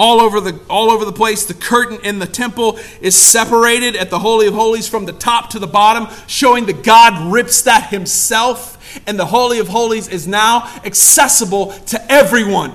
all 0.00 0.22
over 0.22 0.40
the 0.40 0.58
all 0.70 0.90
over 0.90 1.04
the 1.04 1.12
place. 1.12 1.44
The 1.44 1.52
curtain 1.52 1.98
in 2.02 2.18
the 2.18 2.26
temple 2.26 2.78
is 3.02 3.14
separated 3.14 3.96
at 3.96 4.08
the 4.08 4.18
holy 4.18 4.46
of 4.46 4.54
holies 4.54 4.88
from 4.88 5.04
the 5.04 5.12
top 5.12 5.50
to 5.50 5.58
the 5.58 5.66
bottom, 5.66 6.08
showing 6.26 6.64
that 6.66 6.82
God 6.82 7.30
rips 7.30 7.62
that 7.62 7.90
himself, 7.90 8.78
and 9.06 9.18
the 9.18 9.26
holy 9.26 9.58
of 9.58 9.68
holies 9.68 10.08
is 10.08 10.26
now 10.26 10.62
accessible 10.86 11.72
to 11.88 12.10
everyone. 12.10 12.72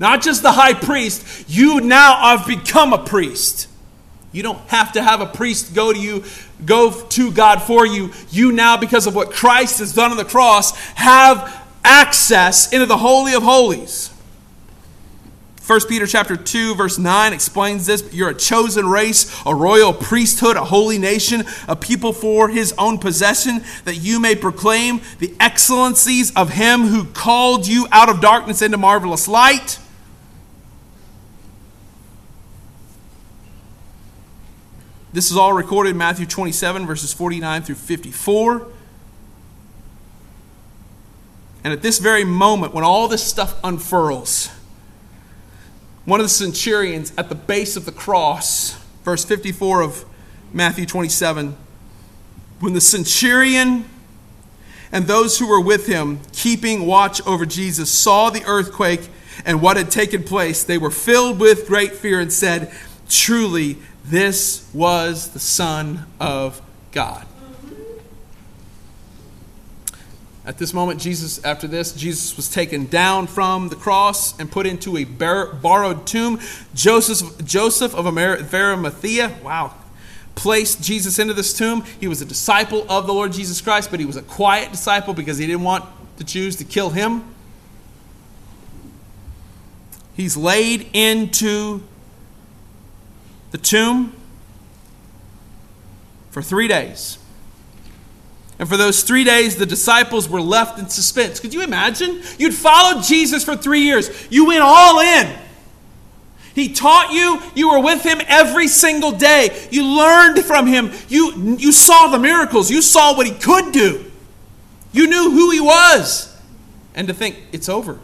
Not 0.00 0.22
just 0.22 0.42
the 0.42 0.52
high 0.52 0.72
priest, 0.72 1.50
you 1.50 1.82
now 1.82 2.16
have 2.16 2.46
become 2.46 2.94
a 2.94 3.04
priest. 3.04 3.68
You 4.32 4.42
don't 4.42 4.60
have 4.68 4.92
to 4.92 5.02
have 5.02 5.20
a 5.20 5.26
priest 5.26 5.74
go 5.74 5.92
to 5.92 5.98
you, 5.98 6.24
go 6.64 6.90
to 6.90 7.30
God 7.30 7.60
for 7.62 7.86
you. 7.86 8.10
You 8.30 8.52
now, 8.52 8.78
because 8.78 9.06
of 9.06 9.14
what 9.14 9.32
Christ 9.32 9.80
has 9.80 9.92
done 9.92 10.12
on 10.12 10.16
the 10.16 10.24
cross, 10.24 10.74
have 10.94 11.66
access 11.84 12.72
into 12.72 12.86
the 12.86 12.96
Holy 12.96 13.34
of 13.34 13.42
Holies. 13.42 14.14
1 15.68 15.80
Peter 15.86 16.06
chapter 16.06 16.34
2 16.34 16.74
verse 16.76 16.96
9 16.96 17.34
explains 17.34 17.84
this 17.84 18.10
you're 18.10 18.30
a 18.30 18.34
chosen 18.34 18.88
race 18.88 19.38
a 19.44 19.54
royal 19.54 19.92
priesthood 19.92 20.56
a 20.56 20.64
holy 20.64 20.96
nation 20.96 21.44
a 21.68 21.76
people 21.76 22.14
for 22.14 22.48
his 22.48 22.72
own 22.78 22.96
possession 22.96 23.62
that 23.84 23.96
you 23.96 24.18
may 24.18 24.34
proclaim 24.34 24.98
the 25.18 25.34
excellencies 25.38 26.34
of 26.34 26.48
him 26.48 26.84
who 26.86 27.04
called 27.04 27.66
you 27.66 27.86
out 27.92 28.08
of 28.08 28.22
darkness 28.22 28.62
into 28.62 28.78
marvelous 28.78 29.28
light 29.28 29.78
This 35.10 35.30
is 35.30 35.36
all 35.38 35.54
recorded 35.54 35.90
in 35.90 35.96
Matthew 35.96 36.26
27, 36.26 36.86
verses 36.86 37.14
49 37.14 37.62
through 37.62 37.76
54. 37.76 38.68
And 41.64 41.72
at 41.72 41.80
this 41.80 41.98
very 41.98 42.24
moment, 42.24 42.74
when 42.74 42.84
all 42.84 43.08
this 43.08 43.24
stuff 43.24 43.58
unfurls, 43.64 44.50
one 46.08 46.20
of 46.20 46.24
the 46.24 46.30
centurions 46.30 47.12
at 47.18 47.28
the 47.28 47.34
base 47.34 47.76
of 47.76 47.84
the 47.84 47.92
cross, 47.92 48.72
verse 49.04 49.26
54 49.26 49.82
of 49.82 50.06
Matthew 50.54 50.86
27, 50.86 51.54
when 52.60 52.72
the 52.72 52.80
centurion 52.80 53.84
and 54.90 55.06
those 55.06 55.38
who 55.38 55.46
were 55.46 55.60
with 55.60 55.86
him, 55.86 56.18
keeping 56.32 56.86
watch 56.86 57.20
over 57.26 57.44
Jesus, 57.44 57.90
saw 57.90 58.30
the 58.30 58.42
earthquake 58.46 59.06
and 59.44 59.60
what 59.60 59.76
had 59.76 59.90
taken 59.90 60.22
place, 60.24 60.64
they 60.64 60.78
were 60.78 60.90
filled 60.90 61.38
with 61.38 61.66
great 61.66 61.92
fear 61.92 62.20
and 62.20 62.32
said, 62.32 62.72
Truly, 63.10 63.76
this 64.02 64.66
was 64.72 65.32
the 65.34 65.38
Son 65.38 66.06
of 66.18 66.62
God. 66.90 67.26
At 70.48 70.56
this 70.56 70.72
moment, 70.72 70.98
Jesus, 70.98 71.44
after 71.44 71.68
this, 71.68 71.92
Jesus 71.92 72.34
was 72.34 72.48
taken 72.48 72.86
down 72.86 73.26
from 73.26 73.68
the 73.68 73.76
cross 73.76 74.40
and 74.40 74.50
put 74.50 74.64
into 74.64 74.96
a 74.96 75.04
bar- 75.04 75.52
borrowed 75.52 76.06
tomb. 76.06 76.40
Joseph, 76.72 77.44
Joseph 77.44 77.94
of 77.94 78.06
Arimathea, 78.06 79.36
wow, 79.44 79.74
placed 80.36 80.82
Jesus 80.82 81.18
into 81.18 81.34
this 81.34 81.52
tomb. 81.52 81.84
He 82.00 82.08
was 82.08 82.22
a 82.22 82.24
disciple 82.24 82.86
of 82.88 83.06
the 83.06 83.12
Lord 83.12 83.34
Jesus 83.34 83.60
Christ, 83.60 83.90
but 83.90 84.00
he 84.00 84.06
was 84.06 84.16
a 84.16 84.22
quiet 84.22 84.70
disciple 84.70 85.12
because 85.12 85.36
he 85.36 85.46
didn't 85.46 85.64
want 85.64 85.84
the 86.16 86.24
Jews 86.24 86.56
to 86.56 86.64
kill 86.64 86.88
him. 86.88 87.24
He's 90.16 90.34
laid 90.34 90.88
into 90.94 91.82
the 93.50 93.58
tomb 93.58 94.14
for 96.30 96.40
three 96.40 96.68
days. 96.68 97.18
And 98.58 98.68
for 98.68 98.76
those 98.76 99.02
three 99.02 99.24
days, 99.24 99.56
the 99.56 99.66
disciples 99.66 100.28
were 100.28 100.40
left 100.40 100.78
in 100.78 100.88
suspense. 100.88 101.38
Could 101.38 101.54
you 101.54 101.62
imagine? 101.62 102.22
You'd 102.38 102.54
followed 102.54 103.04
Jesus 103.04 103.44
for 103.44 103.56
three 103.56 103.82
years, 103.82 104.10
you 104.30 104.46
went 104.46 104.62
all 104.62 105.00
in. 105.00 105.38
He 106.54 106.72
taught 106.72 107.12
you, 107.12 107.40
you 107.54 107.70
were 107.70 107.80
with 107.80 108.02
him 108.02 108.20
every 108.26 108.66
single 108.66 109.12
day. 109.12 109.68
You 109.70 109.84
learned 109.84 110.44
from 110.44 110.66
him. 110.66 110.90
You, 111.08 111.56
you 111.56 111.70
saw 111.70 112.08
the 112.08 112.18
miracles. 112.18 112.68
You 112.68 112.82
saw 112.82 113.16
what 113.16 113.28
he 113.28 113.32
could 113.32 113.72
do. 113.72 114.10
You 114.90 115.06
knew 115.06 115.30
who 115.30 115.52
he 115.52 115.60
was. 115.60 116.36
And 116.96 117.06
to 117.06 117.14
think, 117.14 117.36
it's 117.52 117.68
over. 117.68 118.00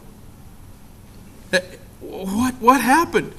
what, 2.01 2.55
what 2.61 2.81
happened? 2.81 3.33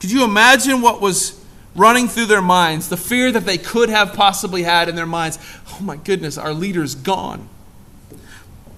Could 0.00 0.10
you 0.10 0.24
imagine 0.24 0.82
what 0.82 1.00
was 1.00 1.40
running 1.74 2.08
through 2.08 2.26
their 2.26 2.42
minds? 2.42 2.88
The 2.88 2.96
fear 2.96 3.32
that 3.32 3.44
they 3.44 3.58
could 3.58 3.88
have 3.88 4.14
possibly 4.14 4.62
had 4.62 4.88
in 4.88 4.96
their 4.96 5.06
minds. 5.06 5.38
Oh 5.72 5.80
my 5.82 5.96
goodness, 5.96 6.38
our 6.38 6.52
leader's 6.52 6.94
gone. 6.94 7.48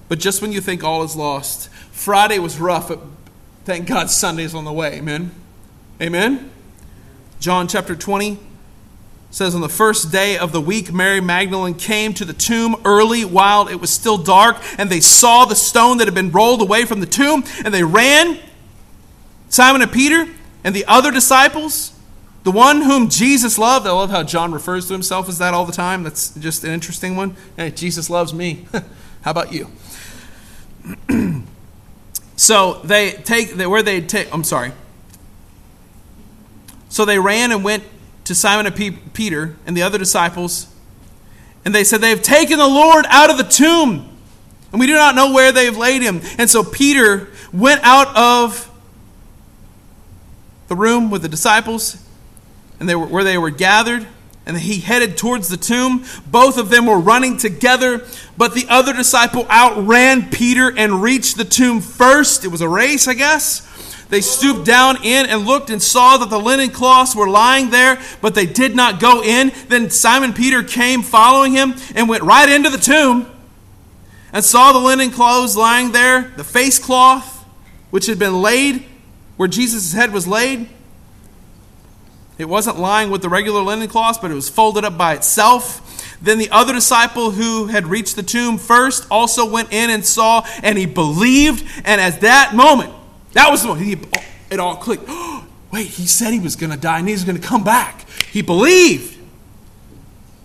But 0.07 0.19
just 0.19 0.41
when 0.41 0.51
you 0.51 0.61
think 0.61 0.83
all 0.83 1.03
is 1.03 1.15
lost, 1.15 1.69
Friday 1.91 2.39
was 2.39 2.59
rough, 2.59 2.89
but 2.89 2.99
thank 3.63 3.87
God 3.87 4.09
Sunday's 4.09 4.53
on 4.53 4.65
the 4.65 4.73
way. 4.73 4.95
Amen. 4.97 5.31
Amen. 6.01 6.51
John 7.39 7.67
chapter 7.67 7.95
20 7.95 8.39
says 9.31 9.53
on 9.53 9.61
the 9.61 9.69
first 9.69 10.11
day 10.11 10.37
of 10.37 10.51
the 10.51 10.61
week 10.61 10.93
Mary 10.93 11.19
Magdalene 11.19 11.73
came 11.73 12.13
to 12.13 12.23
the 12.23 12.33
tomb 12.33 12.75
early 12.85 13.25
while 13.25 13.67
it 13.67 13.75
was 13.75 13.89
still 13.89 14.17
dark 14.17 14.57
and 14.77 14.89
they 14.89 15.01
saw 15.01 15.43
the 15.43 15.55
stone 15.55 15.97
that 15.97 16.05
had 16.07 16.15
been 16.15 16.31
rolled 16.31 16.61
away 16.61 16.85
from 16.85 17.01
the 17.01 17.05
tomb 17.05 17.43
and 17.63 17.73
they 17.73 17.83
ran 17.83 18.39
Simon 19.49 19.81
and 19.81 19.91
Peter 19.91 20.27
and 20.63 20.73
the 20.73 20.85
other 20.85 21.11
disciples 21.11 21.94
the 22.45 22.51
one 22.51 22.81
whom 22.81 23.09
Jesus 23.09 23.57
loved 23.57 23.85
I 23.85 23.91
love 23.91 24.09
how 24.09 24.23
John 24.23 24.53
refers 24.53 24.87
to 24.87 24.93
himself 24.93 25.27
as 25.27 25.39
that 25.39 25.53
all 25.53 25.65
the 25.65 25.73
time. 25.73 26.03
That's 26.03 26.29
just 26.35 26.63
an 26.63 26.71
interesting 26.71 27.17
one. 27.17 27.35
Hey 27.57 27.71
Jesus 27.71 28.09
loves 28.09 28.33
me. 28.33 28.65
How 29.21 29.31
about 29.31 29.51
you? 29.51 29.67
So 32.37 32.81
they 32.83 33.11
take 33.11 33.55
where 33.55 33.81
they 33.81 34.01
take 34.01 34.33
I'm 34.33 34.43
sorry. 34.43 34.71
So 36.89 37.05
they 37.05 37.19
ran 37.19 37.51
and 37.51 37.63
went 37.63 37.83
to 38.25 38.35
Simon 38.35 38.65
and 38.65 39.13
Peter 39.13 39.55
and 39.65 39.75
the 39.75 39.83
other 39.83 39.97
disciples, 39.97 40.67
and 41.63 41.73
they 41.73 41.83
said, 41.83 42.01
They 42.01 42.09
have 42.09 42.21
taken 42.21 42.57
the 42.57 42.67
Lord 42.67 43.05
out 43.07 43.29
of 43.29 43.37
the 43.37 43.43
tomb, 43.43 44.09
and 44.71 44.79
we 44.79 44.87
do 44.87 44.93
not 44.95 45.15
know 45.15 45.33
where 45.33 45.51
they 45.51 45.65
have 45.65 45.77
laid 45.77 46.01
him. 46.01 46.21
And 46.37 46.49
so 46.49 46.63
Peter 46.63 47.29
went 47.53 47.81
out 47.83 48.15
of 48.15 48.69
the 50.67 50.75
room 50.75 51.09
with 51.09 51.21
the 51.21 51.29
disciples, 51.29 52.04
and 52.79 52.87
they 52.89 52.95
were, 52.95 53.05
where 53.05 53.23
they 53.23 53.37
were 53.37 53.49
gathered, 53.49 54.05
and 54.45 54.57
he 54.57 54.79
headed 54.79 55.17
towards 55.17 55.49
the 55.49 55.57
tomb. 55.57 56.05
Both 56.27 56.57
of 56.57 56.69
them 56.69 56.85
were 56.85 56.99
running 56.99 57.37
together, 57.37 58.05
but 58.37 58.53
the 58.53 58.65
other 58.69 58.93
disciple 58.93 59.45
outran 59.49 60.29
Peter 60.29 60.71
and 60.75 61.01
reached 61.01 61.37
the 61.37 61.45
tomb 61.45 61.81
first. 61.81 62.45
It 62.45 62.49
was 62.49 62.61
a 62.61 62.69
race, 62.69 63.07
I 63.07 63.13
guess. 63.15 63.61
They 64.09 64.21
stooped 64.21 64.65
down 64.65 64.97
in 65.03 65.25
and 65.25 65.47
looked 65.47 65.71
and 65.71 65.81
saw 65.81 66.17
that 66.17 66.29
the 66.29 66.39
linen 66.39 66.69
cloths 66.69 67.15
were 67.15 67.27
lying 67.27 67.71
there, 67.71 67.99
but 68.21 68.35
they 68.35 68.45
did 68.45 68.75
not 68.75 68.99
go 68.99 69.23
in. 69.23 69.51
Then 69.67 69.89
Simon 69.89 70.31
Peter 70.31 70.61
came 70.61 71.01
following 71.01 71.53
him 71.53 71.73
and 71.95 72.07
went 72.07 72.23
right 72.23 72.47
into 72.47 72.69
the 72.69 72.77
tomb 72.77 73.31
and 74.31 74.45
saw 74.45 74.73
the 74.73 74.79
linen 74.79 75.09
clothes 75.09 75.57
lying 75.57 75.91
there, 75.91 76.33
the 76.37 76.43
face 76.43 76.77
cloth 76.77 77.35
which 77.89 78.05
had 78.05 78.19
been 78.19 78.41
laid 78.41 78.85
where 79.37 79.47
Jesus' 79.47 79.93
head 79.93 80.11
was 80.13 80.27
laid. 80.27 80.69
It 82.37 82.49
wasn't 82.49 82.79
lying 82.79 83.09
with 83.09 83.21
the 83.21 83.29
regular 83.29 83.61
linen 83.61 83.87
cloth, 83.87 84.21
but 84.21 84.31
it 84.31 84.33
was 84.33 84.49
folded 84.49 84.83
up 84.83 84.97
by 84.97 85.13
itself. 85.13 85.81
Then 86.21 86.37
the 86.37 86.49
other 86.49 86.73
disciple 86.73 87.31
who 87.31 87.67
had 87.67 87.87
reached 87.87 88.15
the 88.15 88.23
tomb 88.23 88.57
first 88.57 89.07
also 89.09 89.49
went 89.49 89.71
in 89.71 89.89
and 89.89 90.05
saw, 90.05 90.45
and 90.63 90.77
he 90.77 90.85
believed. 90.85 91.65
And 91.85 92.01
at 92.01 92.21
that 92.21 92.53
moment, 92.55 92.93
that 93.33 93.49
was 93.49 93.61
the 93.61 93.69
moment, 93.69 93.85
He, 93.85 93.97
it 94.49 94.59
all 94.59 94.75
clicked. 94.75 95.09
Wait, 95.71 95.87
he 95.87 96.05
said 96.07 96.31
he 96.31 96.39
was 96.39 96.55
going 96.55 96.71
to 96.71 96.77
die 96.77 96.99
and 96.99 97.07
he's 97.07 97.23
going 97.23 97.39
to 97.39 97.45
come 97.45 97.63
back. 97.63 98.07
He 98.31 98.41
believed. 98.41 99.17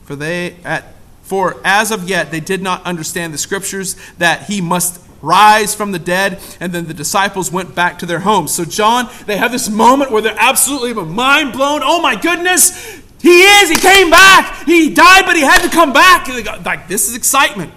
For 0.05 0.17
they 0.17 0.57
at 0.65 0.95
for 1.23 1.61
as 1.65 1.93
of 1.93 2.09
yet 2.09 2.33
they 2.33 2.41
did 2.41 2.61
not 2.61 2.85
understand 2.85 3.33
the 3.33 3.39
scriptures 3.39 3.95
that 4.19 4.47
he 4.47 4.61
must 4.61 5.01
rise 5.23 5.75
from 5.75 5.93
the 5.93 5.99
dead 5.99 6.41
and 6.61 6.73
then 6.73 6.87
the 6.87 6.95
disciples 6.95 7.53
went 7.53 7.75
back 7.75 7.99
to 7.99 8.07
their 8.07 8.21
homes. 8.21 8.53
So 8.55 8.65
john 8.65 9.09
they 9.27 9.37
have 9.37 9.53
this 9.53 9.69
moment 9.69 10.11
where 10.11 10.23
they're 10.23 10.35
absolutely 10.39 10.93
mind 10.95 11.53
blown. 11.53 11.81
Oh 11.83 12.01
my 12.01 12.17
goodness 12.17 13.01
he 13.21 13.43
is 13.43 13.69
he 13.69 13.77
came 13.77 14.11
back. 14.11 14.65
He 14.67 14.95
died 14.95 15.25
but 15.27 15.37
he 15.37 15.43
had 15.43 15.63
to 15.63 15.69
come 15.69 15.93
back. 15.93 16.29
Like 16.65 16.89
this 16.89 17.09
is 17.09 17.15
excitement. 17.15 17.73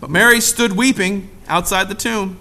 But 0.00 0.10
mary 0.10 0.40
stood 0.40 0.72
weeping 0.72 1.30
outside 1.48 1.88
the 1.88 1.94
tomb. 1.94 2.38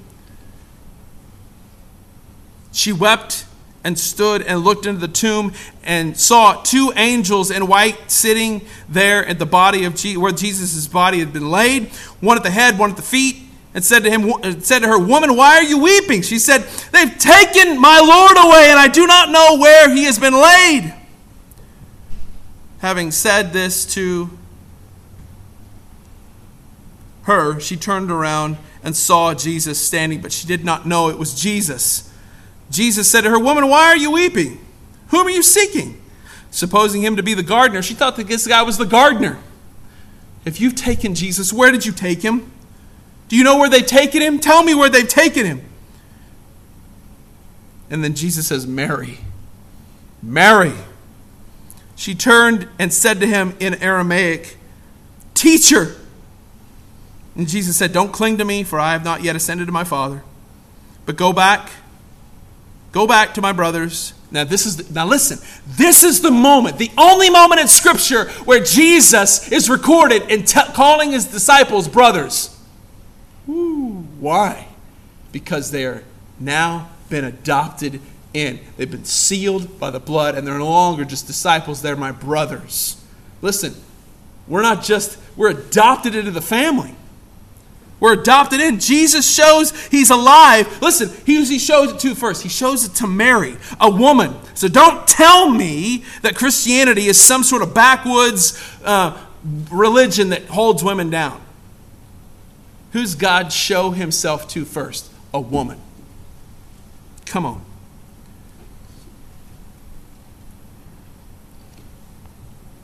She 2.72 2.94
wept 2.94 3.46
and 3.84 3.98
stood 3.98 4.42
and 4.44 4.60
looked 4.60 4.86
into 4.86 5.00
the 5.00 5.08
tomb 5.08 5.54
and 5.84 6.18
saw 6.18 6.62
two 6.62 6.94
angels 6.96 7.52
in 7.52 7.68
white 7.68 8.12
sitting 8.12 8.62
there 8.88 9.26
at 9.26 9.40
the 9.40 9.46
body 9.46 9.86
of 9.86 9.96
Je- 9.96 10.18
where 10.18 10.32
Jesus' 10.32 10.88
body 10.88 11.20
had 11.20 11.34
been 11.34 11.50
laid, 11.50 11.90
one 12.20 12.38
at 12.38 12.44
the 12.44 12.52
head, 12.52 12.78
one 12.78 12.92
at 12.92 12.96
the 12.96 13.02
feet, 13.02 13.38
and 13.74 13.84
said 13.84 14.04
to 14.04 14.10
him, 14.10 14.62
said 14.62 14.80
to 14.80 14.88
her, 14.88 15.00
"Woman, 15.00 15.36
why 15.36 15.58
are 15.58 15.64
you 15.64 15.78
weeping?" 15.78 16.22
She 16.22 16.40
said, 16.40 16.66
"They've 16.92 17.18
taken 17.18 17.80
my 17.80 18.00
Lord 18.00 18.38
away, 18.38 18.70
and 18.70 18.80
I 18.80 18.88
do 18.88 19.08
not 19.08 19.30
know 19.30 19.58
where 19.58 19.90
he 19.90 20.04
has 20.06 20.20
been 20.20 20.34
laid." 20.34 20.94
Having 22.80 23.12
said 23.12 23.54
this 23.54 23.86
to 23.94 24.30
her, 27.24 27.60
she 27.60 27.78
turned 27.78 28.10
around 28.10 28.58
and 28.84 28.96
saw 28.96 29.34
Jesus 29.34 29.80
standing, 29.80 30.22
but 30.22 30.32
she 30.32 30.48
did 30.48 30.66
not 30.66 30.88
know 30.88 31.10
it 31.10 31.18
was 31.18 31.40
Jesus. 31.40 32.12
Jesus 32.72 33.10
said 33.10 33.22
to 33.22 33.30
her, 33.30 33.40
Woman, 33.40 33.68
why 33.68 33.86
are 33.88 33.98
you 33.98 34.12
weeping? 34.12 34.60
Whom 35.10 35.28
are 35.28 35.32
you 35.32 35.44
seeking? 35.44 36.02
Supposing 36.50 37.04
him 37.04 37.16
to 37.16 37.24
be 37.24 37.34
the 37.34 37.44
gardener, 37.44 37.82
she 37.82 37.94
thought 37.94 38.16
that 38.16 38.28
this 38.28 38.48
guy 38.48 38.64
was 38.64 38.78
the 38.78 38.86
gardener. 38.86 39.38
If 40.44 40.60
you've 40.60 40.76
taken 40.76 41.14
Jesus, 41.14 41.54
where 41.54 41.72
did 41.72 41.86
you 41.86 41.92
take 41.92 42.22
him? 42.24 42.51
Do 43.32 43.38
you 43.38 43.46
know 43.46 43.58
where 43.58 43.70
they've 43.70 43.86
taken 43.86 44.22
him? 44.22 44.40
Tell 44.40 44.62
me 44.62 44.76
where 44.76 44.90
they've 44.90 45.08
taken 45.08 45.46
him. 45.46 45.62
And 47.90 48.04
then 48.04 48.14
Jesus 48.14 48.48
says, 48.48 48.68
Mary. 48.68 49.20
Mary. 50.22 50.74
She 51.96 52.14
turned 52.14 52.68
and 52.78 52.92
said 52.92 53.22
to 53.22 53.26
him 53.26 53.56
in 53.62 53.76
Aramaic, 53.76 54.58
Teacher. 55.34 55.96
And 57.38 57.48
Jesus 57.48 57.78
said, 57.78 57.94
Don't 57.94 58.12
cling 58.12 58.38
to 58.40 58.44
me, 58.44 58.66
for 58.66 58.78
I 58.78 58.92
have 58.92 59.06
not 59.06 59.24
yet 59.24 59.38
ascended 59.38 59.68
to 59.68 59.72
my 59.72 59.86
Father. 59.86 60.24
But 61.06 61.16
go 61.16 61.32
back 61.32 61.72
Go 62.92 63.08
back 63.08 63.36
to 63.36 63.42
my 63.42 63.54
brothers. 63.54 64.14
Now 64.32 64.44
this 64.44 64.66
is 64.66 64.78
the, 64.78 64.94
now 64.94 65.06
listen. 65.06 65.40
This 65.78 66.04
is 66.04 66.22
the 66.22 66.32
moment, 66.32 66.78
the 66.78 66.92
only 66.98 67.30
moment 67.30 67.62
in 67.62 67.68
Scripture 67.68 68.30
where 68.44 68.62
Jesus 68.62 69.50
is 69.52 69.70
recorded 69.70 70.30
in 70.30 70.44
t- 70.44 70.60
calling 70.74 71.12
his 71.12 71.26
disciples 71.26 71.88
brothers. 71.88 72.51
Ooh, 73.50 74.06
why? 74.20 74.68
Because 75.32 75.72
they 75.72 75.86
are 75.86 76.04
now 76.40 76.90
been 77.10 77.26
adopted 77.26 78.02
in. 78.34 78.60
They've 78.78 78.90
been 78.90 79.06
sealed 79.06 79.80
by 79.80 79.92
the 79.92 80.00
blood, 80.00 80.36
and 80.36 80.48
they're 80.48 80.58
no 80.58 80.70
longer 80.70 81.06
just 81.06 81.28
disciples. 81.28 81.82
They're 81.82 81.96
my 81.96 82.12
brothers. 82.12 83.04
Listen, 83.42 83.76
we're 84.48 84.62
not 84.62 84.84
just 84.84 85.18
we're 85.36 85.50
adopted 85.50 86.16
into 86.16 86.32
the 86.32 86.42
family. 86.42 86.96
We're 88.00 88.14
adopted 88.14 88.60
in. 88.60 88.80
Jesus 88.80 89.32
shows 89.32 89.80
he's 89.88 90.10
alive. 90.10 90.82
Listen, 90.82 91.12
he, 91.24 91.46
he 91.46 91.60
shows 91.60 91.92
it 91.92 92.00
to 92.00 92.16
first. 92.16 92.42
He 92.42 92.50
shows 92.50 92.84
it 92.84 92.96
to 92.96 93.08
Mary, 93.08 93.58
a 93.80 93.92
woman. 93.92 94.34
So 94.56 94.68
don't 94.68 95.08
tell 95.08 95.50
me 95.50 96.04
that 96.24 96.36
Christianity 96.36 97.06
is 97.06 97.22
some 97.22 97.44
sort 97.44 97.62
of 97.62 97.76
backwoods 97.76 98.60
uh, 98.84 99.24
religion 99.72 100.30
that 100.30 100.46
holds 100.46 100.84
women 100.84 101.12
down. 101.12 101.40
Who's 102.92 103.16
God 103.16 103.54
show 103.54 103.92
himself 103.92 104.48
to 104.50 104.66
first? 104.66 105.12
A 105.34 105.40
woman. 105.40 105.80
Come 107.26 107.46
on. 107.46 107.64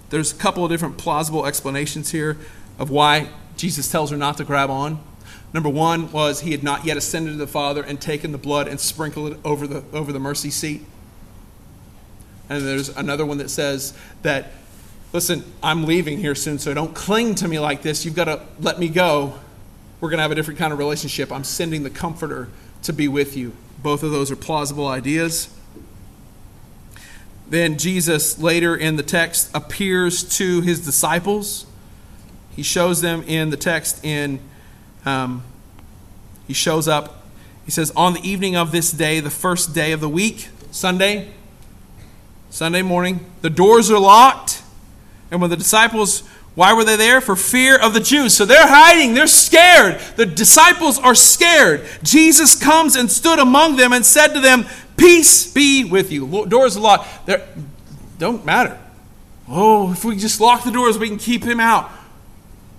There's 0.09 0.31
a 0.31 0.35
couple 0.35 0.63
of 0.63 0.71
different 0.71 0.97
plausible 0.97 1.45
explanations 1.45 2.11
here 2.11 2.37
of 2.79 2.89
why 2.89 3.29
Jesus 3.57 3.91
tells 3.91 4.11
her 4.11 4.17
not 4.17 4.37
to 4.37 4.45
grab 4.45 4.69
on. 4.69 5.03
Number 5.53 5.69
one 5.69 6.11
was 6.11 6.41
he 6.41 6.51
had 6.51 6.63
not 6.63 6.85
yet 6.85 6.95
ascended 6.95 7.31
to 7.31 7.37
the 7.37 7.47
Father 7.47 7.83
and 7.83 7.99
taken 7.99 8.31
the 8.31 8.37
blood 8.37 8.67
and 8.67 8.79
sprinkled 8.79 9.33
it 9.33 9.39
over 9.43 9.67
the, 9.67 9.83
over 9.91 10.13
the 10.13 10.19
mercy 10.19 10.49
seat. 10.49 10.85
And 12.49 12.65
there's 12.65 12.89
another 12.89 13.25
one 13.25 13.39
that 13.39 13.49
says 13.49 13.93
that, 14.21 14.51
listen, 15.11 15.43
I'm 15.61 15.85
leaving 15.85 16.19
here 16.19 16.35
soon, 16.35 16.59
so 16.59 16.73
don't 16.73 16.95
cling 16.95 17.35
to 17.35 17.47
me 17.47 17.59
like 17.59 17.81
this. 17.81 18.05
You've 18.05 18.15
got 18.15 18.25
to 18.25 18.41
let 18.61 18.79
me 18.79 18.87
go. 18.87 19.39
We're 19.99 20.09
going 20.09 20.17
to 20.17 20.23
have 20.23 20.31
a 20.31 20.35
different 20.35 20.59
kind 20.59 20.71
of 20.71 20.79
relationship. 20.79 21.31
I'm 21.31 21.43
sending 21.43 21.83
the 21.83 21.89
Comforter 21.89 22.49
to 22.83 22.93
be 22.93 23.07
with 23.07 23.35
you. 23.35 23.53
Both 23.81 24.03
of 24.03 24.11
those 24.11 24.31
are 24.31 24.35
plausible 24.35 24.87
ideas. 24.87 25.49
Then 27.49 27.77
Jesus, 27.77 28.37
later 28.39 28.75
in 28.75 28.97
the 28.97 29.03
text, 29.03 29.49
appears 29.55 30.23
to 30.37 30.61
his 30.61 30.83
disciples 30.83 31.65
he 32.57 32.63
shows 32.63 33.01
them 33.01 33.21
in 33.27 33.51
the 33.51 33.55
text 33.55 34.03
in, 34.03 34.39
um, 35.05 35.43
he 36.47 36.53
shows 36.53 36.87
up. 36.87 37.23
He 37.65 37.71
says, 37.71 37.91
On 37.95 38.13
the 38.13 38.27
evening 38.27 38.55
of 38.55 38.71
this 38.71 38.91
day, 38.91 39.19
the 39.19 39.29
first 39.29 39.75
day 39.75 39.91
of 39.91 40.01
the 40.01 40.09
week, 40.09 40.49
Sunday, 40.71 41.29
Sunday 42.49 42.81
morning, 42.81 43.23
the 43.41 43.51
doors 43.51 43.91
are 43.91 43.99
locked. 43.99 44.63
And 45.29 45.39
when 45.39 45.51
the 45.51 45.55
disciples 45.55 46.23
Why 46.57 46.73
were 46.73 46.83
they 46.83 46.95
there? 46.95 47.21
For 47.21 47.35
fear 47.35 47.77
of 47.77 47.93
the 47.93 47.99
Jews. 47.99 48.35
So 48.35 48.43
they're 48.43 48.65
hiding. 48.67 49.13
They're 49.13 49.27
scared. 49.27 50.01
The 50.15 50.25
disciples 50.25 50.97
are 50.97 51.13
scared. 51.13 51.87
Jesus 52.01 52.55
comes 52.55 52.95
and 52.95 53.11
stood 53.11 53.37
among 53.37 53.75
them 53.75 53.93
and 53.93 54.03
said 54.03 54.29
to 54.29 54.39
them, 54.39 54.65
Peace 54.97 55.53
be 55.53 55.83
with 55.83 56.11
you. 56.11 56.47
Doors 56.47 56.75
locked. 56.75 57.27
They 57.27 57.45
don't 58.17 58.43
matter. 58.43 58.79
Oh, 59.47 59.91
if 59.91 60.03
we 60.03 60.15
just 60.15 60.41
lock 60.41 60.63
the 60.63 60.71
doors, 60.71 60.97
we 60.97 61.09
can 61.09 61.19
keep 61.19 61.43
him 61.43 61.59
out. 61.59 61.91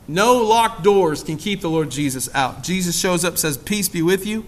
No 0.09 0.39
locked 0.39 0.83
doors 0.83 1.22
can 1.22 1.37
keep 1.37 1.61
the 1.61 1.70
Lord 1.70 1.89
Jesus 1.89 2.29
out. 2.35 2.64
Jesus 2.64 2.99
shows 2.99 3.24
up, 3.24 3.39
says, 3.39 3.57
Peace 3.57 3.89
be 3.89 4.03
with 4.03 4.26
you. 4.26 4.45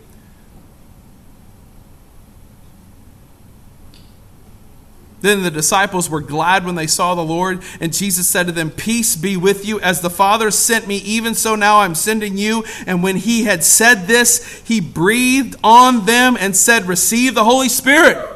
Then 5.20 5.42
the 5.42 5.50
disciples 5.50 6.08
were 6.08 6.20
glad 6.20 6.64
when 6.64 6.76
they 6.76 6.86
saw 6.86 7.14
the 7.14 7.24
Lord, 7.24 7.62
and 7.80 7.92
Jesus 7.92 8.26
said 8.26 8.46
to 8.46 8.52
them, 8.52 8.70
Peace 8.70 9.16
be 9.16 9.36
with 9.36 9.66
you. 9.66 9.78
As 9.80 10.00
the 10.00 10.10
Father 10.10 10.50
sent 10.50 10.86
me, 10.86 10.96
even 10.96 11.34
so 11.34 11.54
now 11.54 11.80
I'm 11.80 11.94
sending 11.94 12.38
you. 12.38 12.64
And 12.86 13.02
when 13.02 13.16
he 13.16 13.44
had 13.44 13.62
said 13.62 14.06
this, 14.06 14.62
he 14.66 14.80
breathed 14.80 15.56
on 15.62 16.06
them 16.06 16.36
and 16.40 16.56
said, 16.56 16.86
Receive 16.86 17.34
the 17.34 17.44
Holy 17.44 17.68
Spirit. 17.68 18.26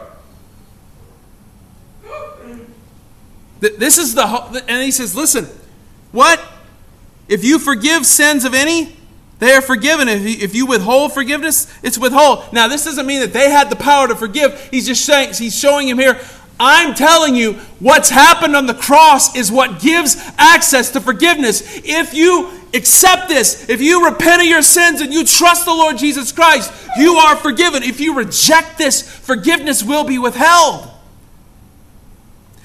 This 3.60 3.96
is 3.96 4.14
the, 4.14 4.62
and 4.68 4.82
he 4.82 4.90
says, 4.90 5.16
Listen, 5.16 5.46
what? 6.12 6.42
If 7.28 7.44
you 7.44 7.58
forgive 7.58 8.04
sins 8.04 8.44
of 8.44 8.52
any, 8.52 8.94
they 9.38 9.52
are 9.52 9.62
forgiven. 9.62 10.08
If 10.08 10.22
you, 10.22 10.36
if 10.44 10.54
you 10.54 10.66
withhold 10.66 11.12
forgiveness, 11.12 11.72
it's 11.82 11.98
withhold. 11.98 12.52
Now, 12.52 12.68
this 12.68 12.84
doesn't 12.84 13.06
mean 13.06 13.20
that 13.20 13.32
they 13.32 13.50
had 13.50 13.70
the 13.70 13.76
power 13.76 14.06
to 14.08 14.14
forgive. 14.14 14.68
He's 14.70 14.86
just 14.86 15.04
saying, 15.04 15.34
he's 15.34 15.58
showing 15.58 15.88
him 15.88 15.98
here, 15.98 16.20
I'm 16.58 16.94
telling 16.94 17.34
you, 17.34 17.54
what's 17.80 18.10
happened 18.10 18.54
on 18.54 18.66
the 18.66 18.74
cross 18.74 19.36
is 19.36 19.50
what 19.50 19.80
gives 19.80 20.16
access 20.38 20.90
to 20.92 21.00
forgiveness. 21.00 21.80
If 21.84 22.14
you 22.14 22.50
accept 22.72 23.28
this, 23.28 23.68
if 23.68 23.80
you 23.80 24.04
repent 24.04 24.42
of 24.42 24.48
your 24.48 24.62
sins 24.62 25.00
and 25.00 25.12
you 25.12 25.24
trust 25.24 25.64
the 25.64 25.72
Lord 25.72 25.98
Jesus 25.98 26.32
Christ, 26.32 26.72
you 26.96 27.14
are 27.14 27.36
forgiven. 27.36 27.82
If 27.82 28.00
you 28.00 28.14
reject 28.14 28.78
this, 28.78 29.02
forgiveness 29.02 29.82
will 29.82 30.04
be 30.04 30.18
withheld. 30.18 30.90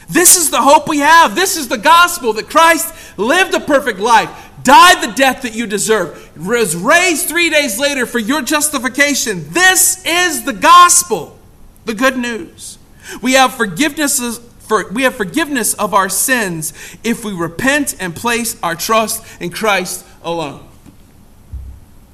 This 0.09 0.37
is 0.37 0.49
the 0.49 0.61
hope 0.61 0.87
we 0.87 0.99
have. 0.99 1.35
This 1.35 1.55
is 1.55 1.67
the 1.67 1.77
gospel 1.77 2.33
that 2.33 2.49
Christ 2.49 2.93
lived 3.17 3.53
a 3.53 3.59
perfect 3.59 3.99
life, 3.99 4.29
died 4.63 5.07
the 5.07 5.13
death 5.13 5.43
that 5.43 5.55
you 5.55 5.67
deserve, 5.67 6.31
was 6.35 6.75
raised 6.75 7.27
three 7.27 7.51
days 7.51 7.79
later 7.79 8.07
for 8.07 8.17
your 8.17 8.41
justification. 8.41 9.45
This 9.49 10.03
is 10.05 10.45
the 10.45 10.53
gospel, 10.53 11.37
the 11.85 11.93
good 11.93 12.17
news. 12.17 12.78
We 13.21 13.33
have 13.33 13.53
forgiveness 13.53 14.39
for, 14.59 14.89
we 14.91 15.03
have 15.03 15.15
forgiveness 15.15 15.73
of 15.73 15.93
our 15.93 16.09
sins 16.09 16.73
if 17.03 17.25
we 17.25 17.33
repent 17.33 17.95
and 17.99 18.15
place 18.15 18.55
our 18.61 18.75
trust 18.75 19.25
in 19.41 19.49
Christ 19.49 20.05
alone. 20.21 20.65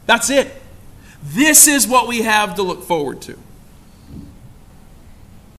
That's 0.05 0.29
it. 0.29 0.53
This 1.21 1.67
is 1.67 1.87
what 1.87 2.07
we 2.07 2.21
have 2.21 2.55
to 2.55 2.61
look 2.61 2.83
forward 2.83 3.21
to. 3.23 3.37